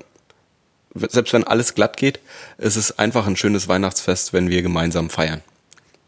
selbst 0.94 1.32
wenn 1.32 1.44
alles 1.44 1.74
glatt 1.74 1.96
geht, 1.96 2.20
ist 2.58 2.76
es 2.76 2.98
einfach 2.98 3.26
ein 3.26 3.36
schönes 3.36 3.68
Weihnachtsfest, 3.68 4.32
wenn 4.32 4.50
wir 4.50 4.62
gemeinsam 4.62 5.10
feiern. 5.10 5.42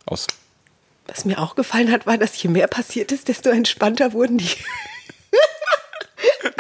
Aus. 0.07 0.27
Was 1.07 1.25
mir 1.25 1.39
auch 1.39 1.55
gefallen 1.55 1.91
hat, 1.91 2.07
war, 2.07 2.19
dass 2.19 2.41
je 2.41 2.51
mehr 2.51 2.69
passiert 2.69 3.13
ist, 3.13 3.29
desto 3.29 3.51
entspannter 3.51 4.13
wurden 4.13 4.39
die. 4.39 4.51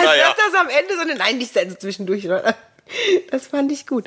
Als 0.00 0.06
Naja. 0.06 0.34
das 0.36 0.60
am 0.60 0.68
Ende 0.68 0.94
so 0.94 1.00
eine 1.00 1.14
Nein, 1.16 1.38
nicht 1.38 1.56
also 1.56 1.74
zwischendurch. 1.76 2.26
oder? 2.26 2.54
Das 3.30 3.46
fand 3.46 3.70
ich 3.70 3.86
gut. 3.86 4.06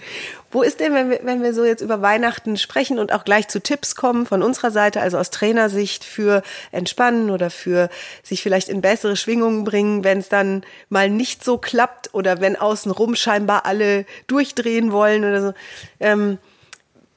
Wo 0.51 0.61
ist 0.61 0.81
denn, 0.81 0.93
wenn 0.93 1.09
wir, 1.09 1.21
wenn 1.23 1.41
wir 1.41 1.53
so 1.53 1.63
jetzt 1.63 1.81
über 1.81 2.01
Weihnachten 2.01 2.57
sprechen 2.57 2.99
und 2.99 3.13
auch 3.13 3.23
gleich 3.23 3.47
zu 3.47 3.61
Tipps 3.61 3.95
kommen 3.95 4.25
von 4.25 4.43
unserer 4.43 4.71
Seite, 4.71 4.99
also 4.99 5.17
aus 5.17 5.29
Trainersicht 5.29 6.03
für 6.03 6.43
Entspannen 6.73 7.29
oder 7.29 7.49
für 7.49 7.89
sich 8.23 8.43
vielleicht 8.43 8.67
in 8.67 8.81
bessere 8.81 9.15
Schwingungen 9.15 9.63
bringen, 9.63 10.03
wenn 10.03 10.17
es 10.19 10.27
dann 10.27 10.65
mal 10.89 11.09
nicht 11.09 11.45
so 11.45 11.57
klappt 11.57 12.13
oder 12.13 12.41
wenn 12.41 12.57
außenrum 12.57 13.15
scheinbar 13.15 13.65
alle 13.65 14.05
durchdrehen 14.27 14.91
wollen 14.91 15.23
oder 15.23 15.41
so. 15.41 15.53
Ähm, 16.01 16.37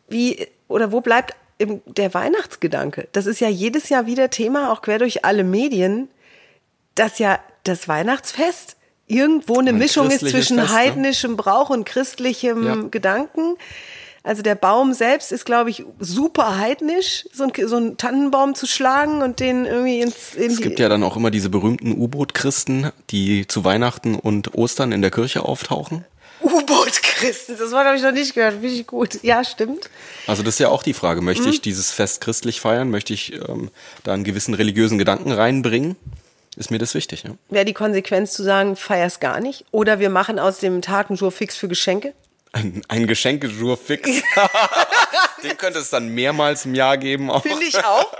wie 0.08 0.46
oder 0.68 0.92
wo 0.92 1.00
bleibt 1.00 1.34
im, 1.58 1.82
der 1.86 2.14
Weihnachtsgedanke? 2.14 3.08
Das 3.10 3.26
ist 3.26 3.40
ja 3.40 3.48
jedes 3.48 3.88
Jahr 3.88 4.06
wieder 4.06 4.30
Thema, 4.30 4.70
auch 4.72 4.82
quer 4.82 5.00
durch 5.00 5.24
alle 5.24 5.42
Medien, 5.42 6.08
dass 6.94 7.18
ja 7.18 7.40
das 7.68 7.88
Weihnachtsfest 7.88 8.76
irgendwo 9.06 9.58
eine 9.60 9.70
Ein 9.70 9.78
Mischung 9.78 10.10
ist 10.10 10.20
zwischen 10.20 10.58
Fest, 10.58 10.70
ne? 10.70 10.72
heidnischem 10.72 11.36
Brauch 11.36 11.70
und 11.70 11.84
christlichem 11.84 12.66
Ja. 12.66 12.74
Gedanken. 12.90 13.56
Also 14.24 14.42
der 14.42 14.56
Baum 14.56 14.92
selbst 14.92 15.30
ist, 15.30 15.44
glaube 15.44 15.70
ich, 15.70 15.84
super 16.00 16.58
heidnisch, 16.58 17.28
so 17.32 17.44
ein, 17.44 17.52
so 17.68 17.76
einen 17.76 17.96
Tannenbaum 17.96 18.56
zu 18.56 18.66
schlagen 18.66 19.22
und 19.22 19.38
den 19.38 19.64
irgendwie 19.66 20.00
ins 20.00 20.34
in 20.34 20.50
Es 20.50 20.60
gibt 20.60 20.80
ja 20.80 20.88
dann 20.88 21.04
auch 21.04 21.16
immer 21.16 21.30
diese 21.30 21.48
berühmten 21.48 21.92
U-Boot-Christen, 21.92 22.90
die 23.10 23.46
zu 23.46 23.64
Weihnachten 23.64 24.16
und 24.16 24.54
Ostern 24.54 24.90
in 24.90 25.00
der 25.00 25.12
Kirche 25.12 25.44
auftauchen. 25.44 26.04
U-Boot-Christen. 26.42 27.56
Das 27.56 27.70
Wort 27.70 27.86
habe 27.86 27.96
ich 27.96 28.02
noch 28.02 28.10
nicht 28.12 28.34
gehört. 28.34 28.54
Finde 28.54 28.68
ich 28.68 28.86
gut. 28.88 29.22
Ja, 29.22 29.44
stimmt. 29.44 29.88
Also 30.26 30.42
das 30.42 30.54
ist 30.54 30.58
ja 30.58 30.68
auch 30.70 30.82
die 30.82 30.92
Frage, 30.92 31.22
möchte 31.22 31.44
Mhm. 31.44 31.50
ich 31.50 31.60
dieses 31.60 31.92
Fest 31.92 32.20
christlich 32.20 32.60
feiern? 32.60 32.90
Möchte 32.90 33.12
ich 33.14 33.32
ähm, 33.48 33.70
da 34.02 34.12
einen 34.12 34.24
gewissen 34.24 34.54
religiösen 34.54 34.98
Gedanken 34.98 35.30
reinbringen? 35.30 35.94
Ist 36.56 36.70
mir 36.70 36.78
das 36.78 36.94
wichtig, 36.94 37.22
ja? 37.24 37.32
Wäre 37.50 37.64
die 37.66 37.74
Konsequenz 37.74 38.32
zu 38.32 38.42
sagen, 38.42 38.76
feier's 38.76 39.20
gar 39.20 39.40
nicht? 39.40 39.64
Oder 39.72 39.98
wir 40.00 40.08
machen 40.10 40.38
aus 40.38 40.58
dem 40.58 40.80
Tag 40.82 41.10
einen 41.10 41.18
Jour 41.18 41.30
fix 41.30 41.54
für 41.56 41.68
Geschenke? 41.68 42.14
Ein, 42.52 42.80
ein 42.88 43.06
Geschenkejour 43.06 43.76
fix. 43.76 44.08
Den 45.42 45.56
könnte 45.58 45.78
es 45.80 45.90
dann 45.90 46.08
mehrmals 46.08 46.64
im 46.64 46.74
Jahr 46.74 46.96
geben. 46.96 47.30
Finde 47.42 47.64
ich 47.64 47.76
auch. 47.84 48.10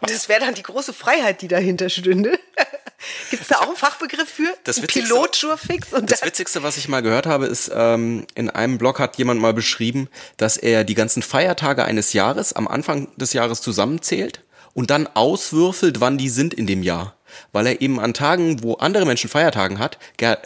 Und 0.00 0.10
das 0.10 0.28
wäre 0.28 0.40
dann 0.40 0.54
die 0.54 0.62
große 0.64 0.92
Freiheit, 0.92 1.42
die 1.42 1.48
dahinter 1.48 1.88
stünde. 1.88 2.38
Gibt 3.30 3.42
es 3.42 3.48
da 3.48 3.58
auch 3.58 3.68
einen 3.68 3.76
Fachbegriff 3.76 4.28
für? 4.28 4.52
Das 4.64 4.78
Ein 4.78 4.84
Witzigste- 4.84 5.02
Pilotjour 5.14 5.56
fix? 5.56 5.92
Und 5.92 6.10
Das 6.10 6.22
Witzigste, 6.24 6.62
was 6.62 6.76
ich 6.76 6.88
mal 6.88 7.00
gehört 7.02 7.26
habe, 7.26 7.46
ist, 7.46 7.70
ähm, 7.72 8.26
in 8.34 8.50
einem 8.50 8.76
Blog 8.78 8.98
hat 8.98 9.16
jemand 9.16 9.40
mal 9.40 9.54
beschrieben, 9.54 10.08
dass 10.36 10.56
er 10.56 10.84
die 10.84 10.94
ganzen 10.94 11.22
Feiertage 11.22 11.84
eines 11.84 12.12
Jahres 12.12 12.52
am 12.52 12.66
Anfang 12.68 13.08
des 13.16 13.32
Jahres 13.32 13.60
zusammenzählt 13.62 14.42
und 14.74 14.90
dann 14.90 15.06
auswürfelt, 15.14 16.00
wann 16.00 16.18
die 16.18 16.28
sind 16.28 16.52
in 16.52 16.66
dem 16.66 16.82
Jahr. 16.82 17.14
Weil 17.52 17.66
er 17.66 17.80
eben 17.80 18.00
an 18.00 18.14
Tagen, 18.14 18.62
wo 18.62 18.74
andere 18.74 19.06
Menschen 19.06 19.30
Feiertagen 19.30 19.78
hat, 19.78 19.98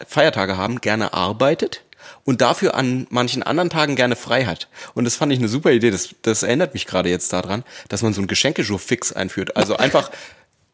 Feiertage 0.07 0.57
haben, 0.57 0.81
gerne 0.81 1.13
arbeitet 1.13 1.83
und 2.25 2.41
dafür 2.41 2.75
an 2.75 3.07
manchen 3.11 3.43
anderen 3.43 3.71
Tagen 3.71 3.97
gerne 3.97 4.17
frei 4.17 4.45
hat. 4.45 4.69
Und 4.95 5.05
das 5.05 5.17
fand 5.17 5.33
ich 5.33 5.39
eine 5.39 5.49
super 5.49 5.71
Idee. 5.71 5.91
Das, 5.91 6.11
das 6.23 6.43
erinnert 6.43 6.75
mich 6.75 6.87
gerade 6.87 7.09
jetzt 7.09 7.33
daran, 7.33 7.65
dass 7.89 8.03
man 8.03 8.13
so 8.13 8.21
ein 8.21 8.27
Geschenkejour 8.27 8.79
fix 8.79 9.13
einführt. 9.13 9.57
Also 9.57 9.77
einfach 9.79 10.11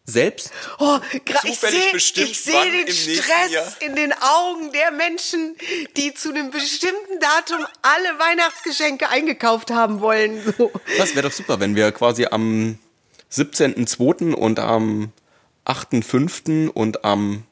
selbst 0.04 0.50
Oh, 0.78 0.98
ich 1.44 1.58
sehe 1.58 2.32
seh 2.32 2.52
den 2.52 2.92
Stress 2.92 3.52
Jahr. 3.52 3.64
in 3.80 3.94
den 3.94 4.12
Augen 4.12 4.72
der 4.72 4.90
Menschen, 4.90 5.56
die 5.96 6.14
zu 6.14 6.32
den 6.32 6.50
bestimmten 6.50 7.20
Datum 7.20 7.64
alle 7.82 8.18
Weihnachtsgeschenke 8.18 9.08
eingekauft 9.08 9.70
haben 9.70 10.00
wollen. 10.00 10.40
So. 10.56 10.72
Das 10.98 11.14
wäre 11.14 11.28
doch 11.28 11.34
super, 11.34 11.60
wenn 11.60 11.76
wir 11.76 11.92
quasi 11.92 12.26
am 12.26 12.78
17.02. 13.32 14.32
und 14.32 14.58
am 14.58 15.12
8.05. 15.70 16.68
und 16.68 17.04
am 17.04 17.44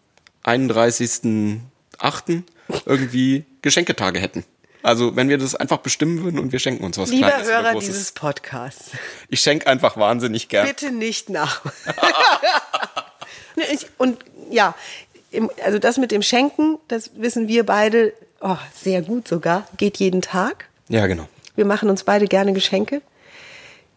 31.08. 0.45 2.43
irgendwie 2.85 3.45
Geschenketage 3.63 4.19
hätten. 4.19 4.45
Also 4.83 5.15
wenn 5.17 5.29
wir 5.29 5.39
das 5.39 5.55
einfach 5.55 5.79
bestimmen 5.79 6.23
würden 6.25 6.39
und 6.41 6.53
wir 6.53 6.59
schenken 6.59 6.85
uns 6.85 6.99
was 6.99 7.11
Lieber 7.11 7.29
Kleines 7.29 7.49
Hörer 7.49 7.79
dieses 7.79 8.13
Podcasts, 8.13 8.91
Ich 9.29 9.41
schenke 9.41 9.67
einfach 9.67 9.97
wahnsinnig 9.97 10.49
gern. 10.49 10.67
bitte 10.67 10.91
nicht 10.91 11.31
nach. 11.31 11.63
Und 13.99 14.19
ja, 14.51 14.77
also 15.65 15.81
das 15.81 15.99
mit 15.99 16.13
dem 16.13 16.23
Schenken, 16.23 16.79
das 16.87 17.11
wissen 17.17 17.49
wir 17.49 17.67
beide 17.67 18.13
oh, 18.41 18.57
sehr 18.75 19.03
gut 19.03 19.27
sogar, 19.27 19.67
geht 19.77 19.97
jeden 19.99 20.23
Tag. 20.23 20.69
Ja, 20.89 21.07
genau. 21.07 21.29
Wir 21.57 21.65
machen 21.65 21.91
uns 21.91 22.05
beide 22.05 22.27
gerne 22.27 22.53
Geschenke. 22.53 23.03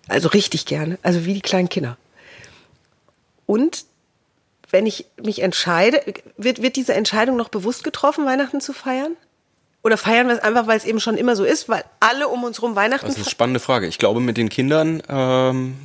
Also 0.07 0.29
richtig 0.29 0.65
gerne. 0.65 0.97
Also 1.03 1.25
wie 1.25 1.35
die 1.35 1.41
kleinen 1.41 1.69
Kinder. 1.69 1.95
Und 3.45 3.85
wenn 4.71 4.85
ich 4.85 5.05
mich 5.21 5.41
entscheide, 5.41 6.01
wird, 6.37 6.61
wird 6.61 6.75
diese 6.75 6.93
Entscheidung 6.93 7.35
noch 7.37 7.49
bewusst 7.49 7.83
getroffen, 7.83 8.25
Weihnachten 8.25 8.61
zu 8.61 8.73
feiern? 8.73 9.15
Oder 9.83 9.97
feiern 9.97 10.27
wir 10.27 10.35
es 10.35 10.41
einfach, 10.41 10.67
weil 10.67 10.77
es 10.77 10.85
eben 10.85 10.99
schon 10.99 11.17
immer 11.17 11.35
so 11.35 11.43
ist, 11.43 11.67
weil 11.67 11.83
alle 11.99 12.27
um 12.27 12.43
uns 12.43 12.61
rum 12.61 12.75
Weihnachten 12.75 13.05
Das 13.07 13.15
ist 13.17 13.23
eine 13.23 13.31
spannende 13.31 13.59
Frage. 13.59 13.87
Ich 13.87 13.97
glaube, 13.97 14.19
mit 14.19 14.37
den 14.37 14.49
Kindern, 14.49 15.01
ähm, 15.09 15.75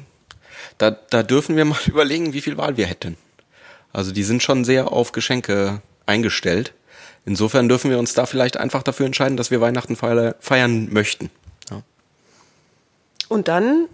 da, 0.78 0.90
da 0.90 1.22
dürfen 1.22 1.56
wir 1.56 1.64
mal 1.66 1.78
überlegen, 1.86 2.32
wie 2.32 2.42
viel 2.42 2.56
Wahl 2.58 2.76
wir 2.76 2.86
hätten. 2.86 3.16
Also 3.92 4.12
die 4.12 4.22
sind 4.22 4.42
schon 4.42 4.64
sehr 4.64 4.92
auf 4.92 5.12
Geschenke 5.12 5.80
eingestellt. 6.04 6.74
Insofern 7.24 7.68
dürfen 7.68 7.90
wir 7.90 7.98
uns 7.98 8.12
da 8.14 8.26
vielleicht 8.26 8.56
einfach 8.58 8.82
dafür 8.82 9.06
entscheiden, 9.06 9.36
dass 9.36 9.50
wir 9.50 9.60
Weihnachten 9.62 9.96
feier- 9.96 10.36
feiern 10.40 10.92
möchten. 10.92 11.30
Ja. 11.70 11.82
Und 13.28 13.48
dann, 13.48 13.88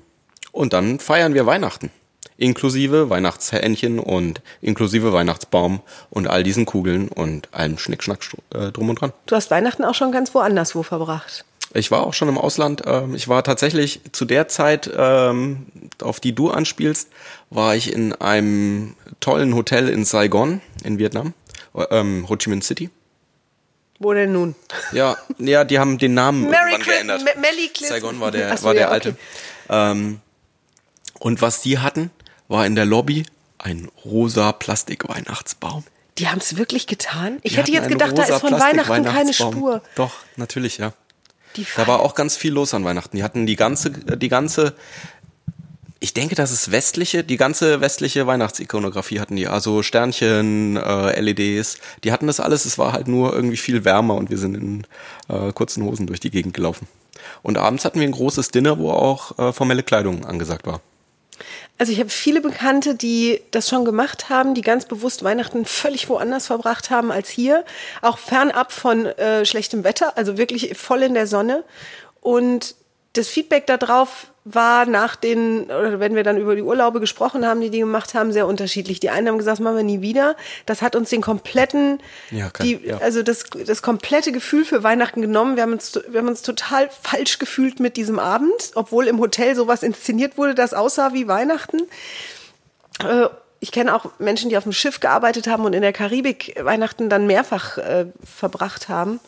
Und 0.51 0.73
dann 0.73 0.99
feiern 0.99 1.33
wir 1.33 1.47
Weihnachten. 1.47 1.91
Inklusive 2.37 3.11
Weihnachtshähnchen 3.11 3.99
und 3.99 4.41
inklusive 4.61 5.12
Weihnachtsbaum 5.12 5.81
und 6.11 6.27
all 6.29 6.43
diesen 6.43 6.67
Kugeln 6.67 7.09
und 7.09 7.49
allem 7.53 7.79
Schnickschnack 7.79 8.21
äh, 8.55 8.71
drum 8.73 8.89
und 8.91 9.01
dran. 9.01 9.12
du 9.27 9.37
hast 9.37 9.51
Weihnachten 9.51 9.85
auch 9.85 9.95
schon 9.95 10.12
ganz 10.12 10.35
woanders 10.35 10.75
wo 10.75 10.83
verbracht. 10.83 11.45
Ich 11.75 11.91
war 11.91 12.07
auch 12.07 12.12
schon 12.15 12.29
im 12.29 12.37
Ausland. 12.37 12.83
Ähm, 12.87 13.15
ich 13.15 13.29
war 13.29 13.43
tatsächlich 13.45 14.01
zu 14.12 14.25
der 14.27 14.49
Zeit, 14.49 14.91
ähm, 14.95 15.67
auf 16.03 16.21
die 16.21 16.35
du 16.35 16.51
anspielst, 16.51 17.09
war 17.51 17.75
ich 17.77 17.93
in 17.93 18.12
einem 18.15 18.95
tollen 19.21 19.55
Hotel 19.55 19.89
in 19.89 20.05
Saigon 20.05 20.61
in 20.85 20.99
Vietnam, 20.99 21.33
äh, 21.75 21.85
ähm, 21.91 22.27
Ho 22.29 22.37
Chi 22.37 22.51
Minh 22.51 22.61
City. 22.62 22.91
Wo 23.99 24.12
denn 24.12 24.33
nun? 24.33 24.55
Ja, 24.93 25.17
ja, 25.39 25.65
die 25.65 25.79
haben 25.79 25.97
den 25.97 26.12
Namen 26.15 26.51
Christ- 26.51 26.85
geändert. 26.87 27.23
Christ- 27.73 27.89
Saigon 27.89 28.21
war 28.21 28.33
der, 28.33 28.55
so, 28.57 28.65
war 28.65 28.73
der 28.75 28.83
ja, 28.83 28.89
alte. 28.89 29.11
okay. 29.11 29.19
Ähm, 29.71 30.21
und 31.21 31.41
was 31.41 31.62
die 31.62 31.79
hatten, 31.79 32.11
war 32.52 32.66
in 32.66 32.76
der 32.76 32.85
Lobby 32.85 33.25
ein 33.59 33.88
rosa 34.04 34.52
Plastik-Weihnachtsbaum. 34.52 35.85
Die 36.18 36.28
haben 36.28 36.38
es 36.38 36.56
wirklich 36.56 36.87
getan? 36.87 37.38
Ich 37.42 37.52
Die 37.52 37.59
hätte 37.59 37.73
jetzt 37.73 37.88
gedacht, 37.88 38.16
da 38.16 38.25
ist 38.25 38.40
von 38.40 38.52
Weihnachten 38.52 39.04
keine. 39.04 39.32
Spur. 39.32 39.82
Doch, 39.94 40.12
natürlich, 40.37 40.78
ja. 40.78 40.92
Da 41.76 41.87
war 41.87 42.00
auch 42.00 42.14
ganz 42.14 42.37
viel 42.37 42.52
los 42.52 42.75
an 42.75 42.85
Weihnachten. 42.85 43.16
Die 43.16 43.23
hatten 43.23 43.47
die 43.47 43.56
ganze, 43.56 43.90
die 43.90 44.28
ganze, 44.28 44.75
ich 46.00 46.14
denke, 46.14 46.35
das 46.35 46.50
ist 46.50 46.71
westliche, 46.71 47.25
die 47.25 47.37
ganze 47.37 47.80
westliche 47.80 48.26
Weihnachtsikonografie 48.26 49.21
hatten 49.21 49.37
die. 49.37 49.49
Also 49.49 49.82
Sternchen, 49.82 50.76
äh, 50.76 51.21
LEDs, 51.21 51.78
die 52.04 52.12
hatten 52.12 52.26
das 52.26 52.40
alles. 52.40 52.64
Es 52.64 52.78
war 52.78 52.92
halt 52.92 53.09
nur 53.09 53.32
irgendwie 53.35 53.56
viel 53.56 53.85
wärmer 53.85 54.14
und 54.14 54.30
wir 54.30 54.38
sind 54.38 54.54
in 54.54 54.87
äh, 55.28 55.52
kurzen 55.52 55.85
Hosen 55.85 56.06
durch 56.06 56.21
die 56.21 56.30
Gegend 56.30 56.54
gelaufen. 56.54 56.87
Und 57.42 57.56
abends 57.56 57.85
hatten 57.85 58.00
wir 58.00 58.06
ein 58.06 58.12
großes 58.12 58.50
Dinner, 58.50 58.78
wo 58.78 58.90
auch 58.90 59.38
äh, 59.38 59.52
formelle 59.52 59.82
Kleidung 59.82 60.25
angesagt 60.25 60.66
war. 60.66 60.80
Also 61.79 61.93
ich 61.93 61.99
habe 61.99 62.11
viele 62.11 62.41
Bekannte, 62.41 62.95
die 62.95 63.41
das 63.50 63.69
schon 63.69 63.85
gemacht 63.85 64.29
haben, 64.29 64.55
die 64.55 64.61
ganz 64.61 64.85
bewusst 64.85 65.25
Weihnachten 65.25 65.64
völlig 65.64 66.09
woanders 66.09 66.47
verbracht 66.47 66.91
haben 66.91 67.11
als 67.11 67.29
hier, 67.29 67.64
auch 68.02 68.19
fernab 68.19 68.73
von 68.73 69.07
äh, 69.07 69.45
schlechtem 69.45 69.83
Wetter, 69.83 70.17
also 70.17 70.38
wirklich 70.38 70.76
voll 70.79 71.02
in 71.02 71.14
der 71.14 71.26
Sonne. 71.26 71.64
Und 72.21 72.76
das 73.14 73.29
Feedback 73.29 73.67
darauf 73.67 74.32
war 74.45 74.87
nach 74.87 75.15
den, 75.15 75.65
oder 75.65 76.01
wenn 76.01 76.17
wir 76.17 76.25
dann 76.25 76.37
über 76.37 76.57
die 76.57 76.63
Urlaube 76.63 76.99
gesprochen 76.99 77.47
haben, 77.47 77.61
die 77.61 77.71
die 77.71 77.79
gemacht 77.79 78.15
haben, 78.15 78.33
sehr 78.33 78.47
unterschiedlich. 78.49 78.99
Die 78.99 79.09
einen 79.11 79.29
haben 79.29 79.39
gesagt, 79.39 79.61
machen 79.61 79.77
wir 79.77 79.85
nie 79.85 80.01
wieder. 80.01 80.35
Das 80.67 80.83
hat 80.83 80.97
uns 80.97 81.11
den 81.11 81.21
kompletten, 81.23 82.01
Ja, 82.33 82.51
kann- 82.51 82.67
die, 82.67 82.81
ja. 82.85 82.99
also 82.99 83.23
das, 83.23 83.45
das 83.67 83.83
komplette 83.83 84.33
Gefühl 84.33 84.65
für 84.65 84.83
Weihnachten 84.83 85.21
genommen. 85.23 85.55
Wir 85.55 85.63
haben, 85.63 85.73
uns, 85.75 85.99
wir 86.09 86.19
haben 86.19 86.29
uns 86.29 86.43
total 86.43 86.91
falsch 86.91 87.39
gefühlt 87.39 87.79
mit 87.79 87.97
diesem 87.97 88.19
Abend, 88.19 88.73
obwohl 88.75 89.07
im 89.07 89.21
Hotel 89.21 89.55
sowas 89.55 89.85
inszeniert 89.85 90.37
wurde, 90.37 90.57
das 90.57 90.75
aussah 90.75 91.13
wie 91.13 91.29
Weihnachten. 91.29 91.83
Ich 93.62 93.71
kenne 93.71 93.95
auch 93.95 94.07
Menschen, 94.19 94.50
die 94.50 94.57
auf 94.57 94.64
dem 94.64 94.73
Schiff 94.73 94.99
gearbeitet 94.99 95.47
haben 95.47 95.64
und 95.64 95.73
in 95.73 95.83
der 95.83 95.92
Karibik 95.92 96.61
Weihnachten 96.61 97.09
dann 97.09 97.28
mehrfach 97.28 97.78
äh, 97.78 98.07
verbracht 98.25 98.88
haben. 98.88 99.21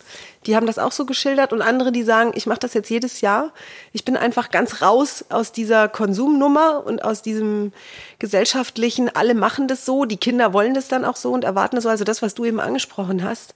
Die 0.47 0.57
haben 0.57 0.67
das 0.67 0.77
auch 0.77 0.91
so 0.91 1.07
geschildert 1.07 1.53
und 1.53 1.63
andere, 1.63 1.93
die 1.93 2.03
sagen, 2.03 2.33
ich 2.35 2.47
mache 2.47 2.59
das 2.59 2.75
jetzt 2.75 2.91
jedes 2.91 3.21
Jahr. 3.21 3.53
Ich 3.93 4.05
bin 4.05 4.17
einfach 4.17 4.51
ganz 4.51 4.83
raus 4.83 5.25
aus 5.29 5.53
dieser 5.53 5.87
Konsumnummer 5.87 6.85
und 6.85 7.05
aus 7.05 7.23
diesem 7.23 7.73
gesellschaftlichen, 8.19 9.09
alle 9.09 9.35
machen 9.35 9.69
das 9.69 9.87
so, 9.87 10.05
die 10.05 10.17
Kinder 10.17 10.53
wollen 10.53 10.75
das 10.75 10.89
dann 10.89 11.05
auch 11.05 11.15
so 11.15 11.31
und 11.31 11.45
erwarten 11.45 11.77
das 11.77 11.85
so. 11.85 11.89
Also 11.89 12.03
das, 12.03 12.21
was 12.21 12.35
du 12.35 12.45
eben 12.45 12.59
angesprochen 12.59 13.23
hast. 13.23 13.55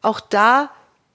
Auch 0.00 0.20
da 0.20 0.70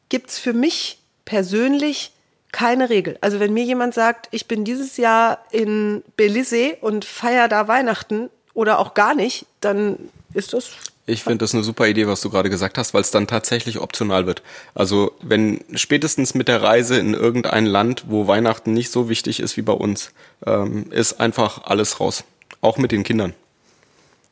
gibt's 0.10 0.38
für 0.38 0.54
mich 0.54 1.00
persönlich 1.26 2.12
keine 2.52 2.92
Regel. 2.92 3.18
Also 3.22 3.40
wenn 3.40 3.52
mir 3.52 3.64
jemand 3.64 3.96
sagt, 3.96 4.28
ich 4.30 4.48
bin 4.48 4.64
dieses 4.64 4.98
Jahr 4.98 5.40
in 5.50 6.04
Belize 6.18 6.78
und 6.82 7.04
feier 7.04 7.48
da 7.48 7.68
Weihnachten 7.68 8.30
oder 8.62 8.78
auch 8.78 8.94
gar 8.94 9.16
nicht, 9.16 9.48
dann 9.60 9.98
ist 10.36 10.54
das 10.54 10.70
Ich 11.08 11.24
finde 11.24 11.40
das 11.40 11.56
eine 11.56 11.64
super 11.64 11.88
Idee, 11.88 12.06
was 12.06 12.22
du 12.22 12.30
gerade 12.30 12.52
gesagt 12.52 12.78
hast, 12.78 12.94
weil 12.94 13.02
es 13.02 13.10
dann 13.10 13.26
tatsächlich 13.26 13.80
optional 13.80 14.28
wird. 14.28 14.44
Also 14.76 15.14
wenn 15.20 15.66
spätestens 15.74 16.36
mit 16.36 16.48
der 16.48 16.62
Reise 16.62 17.00
in 17.00 17.16
irgendein 17.16 17.66
Land, 17.66 18.06
wo 18.08 18.28
Weihnachten 18.28 18.74
nicht 18.74 18.92
so 18.92 19.10
wichtig 19.10 19.40
ist 19.40 19.58
wie 19.58 19.64
bei 19.64 19.74
uns, 19.74 20.12
ähm, 20.46 20.92
ist 20.92 21.20
einfach 21.20 21.64
alles 21.64 22.00
raus. 22.00 22.24
Auch 22.62 22.78
mit 22.78 22.92
den 22.92 23.04
Kindern. 23.04 23.34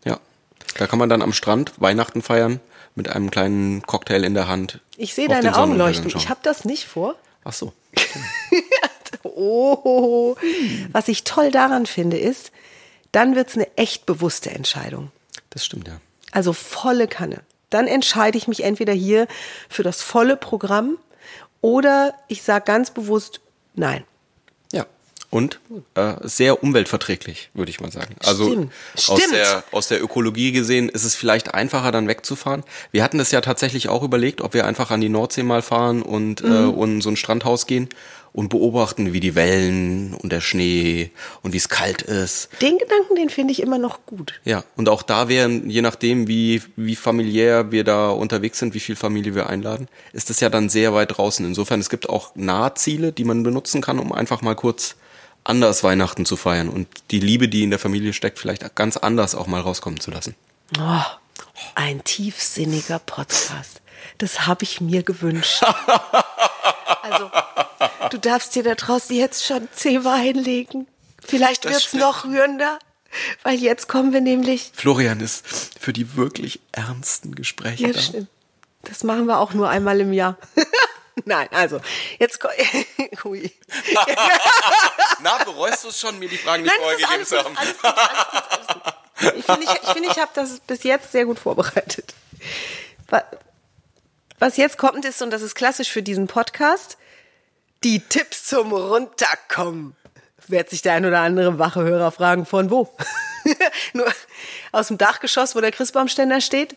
Ja. 0.05 0.19
Da 0.77 0.85
kann 0.85 0.99
man 0.99 1.09
dann 1.09 1.23
am 1.23 1.33
Strand 1.33 1.73
Weihnachten 1.81 2.21
feiern 2.21 2.59
mit 2.93 3.09
einem 3.09 3.31
kleinen 3.31 3.81
Cocktail 3.81 4.23
in 4.23 4.35
der 4.35 4.47
Hand. 4.47 4.79
Ich 4.95 5.15
sehe 5.15 5.27
deine 5.27 5.57
Augen 5.57 5.75
leuchten. 5.75 6.11
Ich 6.15 6.29
habe 6.29 6.41
das 6.43 6.65
nicht 6.65 6.85
vor. 6.85 7.15
Ach 7.43 7.53
so. 7.53 7.73
Oh, 9.23 10.35
was 10.91 11.07
ich 11.07 11.23
toll 11.23 11.51
daran 11.51 11.85
finde, 11.85 12.17
ist, 12.17 12.51
dann 13.11 13.35
wird's 13.35 13.55
eine 13.55 13.67
echt 13.77 14.05
bewusste 14.05 14.51
Entscheidung. 14.51 15.11
Das 15.49 15.65
stimmt, 15.65 15.87
ja. 15.87 15.99
Also 16.31 16.53
volle 16.53 17.07
Kanne. 17.07 17.41
Dann 17.69 17.87
entscheide 17.87 18.37
ich 18.37 18.47
mich 18.47 18.63
entweder 18.63 18.93
hier 18.93 19.27
für 19.69 19.83
das 19.83 20.01
volle 20.01 20.35
Programm 20.37 20.97
oder 21.61 22.13
ich 22.27 22.41
sage 22.43 22.65
ganz 22.65 22.91
bewusst 22.91 23.41
Nein. 23.75 24.03
Ja. 24.73 24.85
Und 25.29 25.59
äh, 25.95 26.15
sehr 26.23 26.63
umweltverträglich, 26.63 27.49
würde 27.53 27.69
ich 27.69 27.79
mal 27.79 27.91
sagen. 27.91 28.15
Also 28.25 28.47
Stimmt. 28.47 28.71
Aus, 28.95 29.03
Stimmt. 29.03 29.33
der, 29.33 29.63
aus 29.71 29.87
der 29.87 30.03
Ökologie 30.03 30.51
gesehen 30.51 30.89
ist 30.89 31.03
es 31.05 31.15
vielleicht 31.15 31.53
einfacher, 31.53 31.91
dann 31.91 32.07
wegzufahren. 32.07 32.63
Wir 32.91 33.03
hatten 33.03 33.19
das 33.19 33.31
ja 33.31 33.39
tatsächlich 33.41 33.87
auch 33.89 34.01
überlegt, 34.03 34.41
ob 34.41 34.53
wir 34.55 34.65
einfach 34.65 34.89
an 34.91 35.01
die 35.01 35.09
Nordsee 35.09 35.43
mal 35.43 35.61
fahren 35.61 36.01
und, 36.01 36.41
äh, 36.41 36.47
Mhm. 36.47 36.69
und 36.73 37.01
so 37.01 37.09
ein 37.09 37.15
Strandhaus 37.15 37.67
gehen 37.67 37.89
und 38.31 38.49
beobachten, 38.49 39.13
wie 39.13 39.19
die 39.19 39.35
Wellen 39.35 40.13
und 40.13 40.31
der 40.31 40.41
Schnee 40.41 41.11
und 41.41 41.53
wie 41.53 41.57
es 41.57 41.69
kalt 41.69 42.01
ist. 42.01 42.49
Den 42.61 42.77
Gedanken, 42.77 43.15
den 43.15 43.29
finde 43.29 43.51
ich 43.51 43.61
immer 43.61 43.77
noch 43.77 44.05
gut. 44.05 44.39
Ja, 44.45 44.63
und 44.75 44.89
auch 44.89 45.01
da 45.01 45.27
wären, 45.27 45.69
je 45.69 45.81
nachdem, 45.81 46.27
wie, 46.27 46.61
wie 46.75 46.95
familiär 46.95 47.71
wir 47.71 47.83
da 47.83 48.09
unterwegs 48.09 48.59
sind, 48.59 48.73
wie 48.73 48.79
viel 48.79 48.95
Familie 48.95 49.35
wir 49.35 49.49
einladen, 49.49 49.87
ist 50.13 50.29
es 50.29 50.39
ja 50.39 50.49
dann 50.49 50.69
sehr 50.69 50.93
weit 50.93 51.17
draußen. 51.17 51.45
Insofern, 51.45 51.79
es 51.79 51.89
gibt 51.89 52.09
auch 52.09 52.35
Nahziele, 52.35 53.11
die 53.11 53.23
man 53.23 53.43
benutzen 53.43 53.81
kann, 53.81 53.99
um 53.99 54.11
einfach 54.11 54.41
mal 54.41 54.55
kurz 54.55 54.95
anders 55.43 55.83
Weihnachten 55.83 56.25
zu 56.25 56.37
feiern 56.37 56.69
und 56.69 56.87
die 57.11 57.19
Liebe, 57.19 57.47
die 57.47 57.63
in 57.63 57.69
der 57.69 57.79
Familie 57.79 58.13
steckt, 58.13 58.39
vielleicht 58.39 58.75
ganz 58.75 58.97
anders 58.97 59.35
auch 59.35 59.47
mal 59.47 59.61
rauskommen 59.61 59.99
zu 59.99 60.11
lassen. 60.11 60.35
Oh, 60.77 61.01
ein 61.75 62.03
tiefsinniger 62.03 62.99
Podcast. 62.99 63.81
Das 64.17 64.47
habe 64.47 64.63
ich 64.63 64.81
mir 64.81 65.03
gewünscht. 65.03 65.63
Also, 67.01 67.31
du 68.09 68.17
darfst 68.19 68.55
dir 68.55 68.63
da 68.63 68.75
draußen 68.75 69.15
jetzt 69.15 69.45
schon 69.45 69.67
Zewa 69.73 70.15
hinlegen. 70.15 70.87
Vielleicht 71.25 71.65
Das 71.65 71.71
wird's 71.71 71.85
stimmt. 71.85 72.01
noch 72.03 72.25
rührender, 72.25 72.79
weil 73.43 73.55
jetzt 73.55 73.87
kommen 73.87 74.13
wir 74.13 74.21
nämlich. 74.21 74.71
Florian 74.73 75.19
ist 75.19 75.43
für 75.79 75.93
die 75.93 76.15
wirklich 76.15 76.59
ernsten 76.71 77.35
Gespräche 77.35 77.87
Ja, 77.87 77.93
da. 77.93 77.99
stimmt. 77.99 78.27
Das 78.83 79.03
machen 79.03 79.25
wir 79.25 79.39
auch 79.39 79.53
nur 79.53 79.69
einmal 79.69 79.99
im 79.99 80.13
Jahr. 80.13 80.37
Nein, 81.25 81.49
also, 81.51 81.81
jetzt. 82.17 82.39
Hui. 83.25 83.51
Na, 85.21 85.43
bereust 85.43 85.83
du 85.83 85.89
es 85.89 85.99
schon, 85.99 86.17
mir 86.17 86.29
die 86.29 86.37
Fragen 86.37 86.63
nicht 86.63 86.71
Nein, 86.71 86.97
vorher 86.97 87.17
das 87.17 87.19
ist 87.21 87.29
gegeben 87.29 87.57
alles 87.57 87.77
zu 87.77 87.81
haben? 87.81 87.81
alles 87.81 87.81
gut, 87.81 87.93
alles 87.97 88.67
gut, 88.67 88.83
alles 88.83 88.93
gut. 89.23 89.35
Ich 89.37 89.45
finde, 89.45 89.63
ich, 89.63 89.83
ich, 89.83 89.89
find, 89.89 90.05
ich 90.05 90.17
habe 90.17 90.31
das 90.33 90.59
bis 90.61 90.83
jetzt 90.83 91.11
sehr 91.11 91.25
gut 91.25 91.39
vorbereitet. 91.39 92.13
Was 94.39 94.55
jetzt 94.55 94.77
kommt 94.77 95.03
ist, 95.03 95.21
und 95.21 95.31
das 95.31 95.41
ist 95.41 95.55
klassisch 95.55 95.89
für 95.91 96.01
diesen 96.01 96.27
Podcast, 96.27 96.97
die 97.83 97.99
Tipps 97.99 98.45
zum 98.45 98.71
Runterkommen. 98.71 99.95
Wird 100.47 100.69
sich 100.69 100.81
der 100.81 100.93
ein 100.93 101.05
oder 101.05 101.19
andere 101.19 101.59
wache 101.59 101.81
Hörer 101.83 102.11
fragen, 102.11 102.45
von 102.45 102.71
wo? 102.71 102.89
Nur 103.93 104.07
aus 104.71 104.87
dem 104.87 104.97
Dachgeschoss, 104.97 105.55
wo 105.55 105.61
der 105.61 105.71
Christbaumständer 105.71 106.41
steht, 106.41 106.75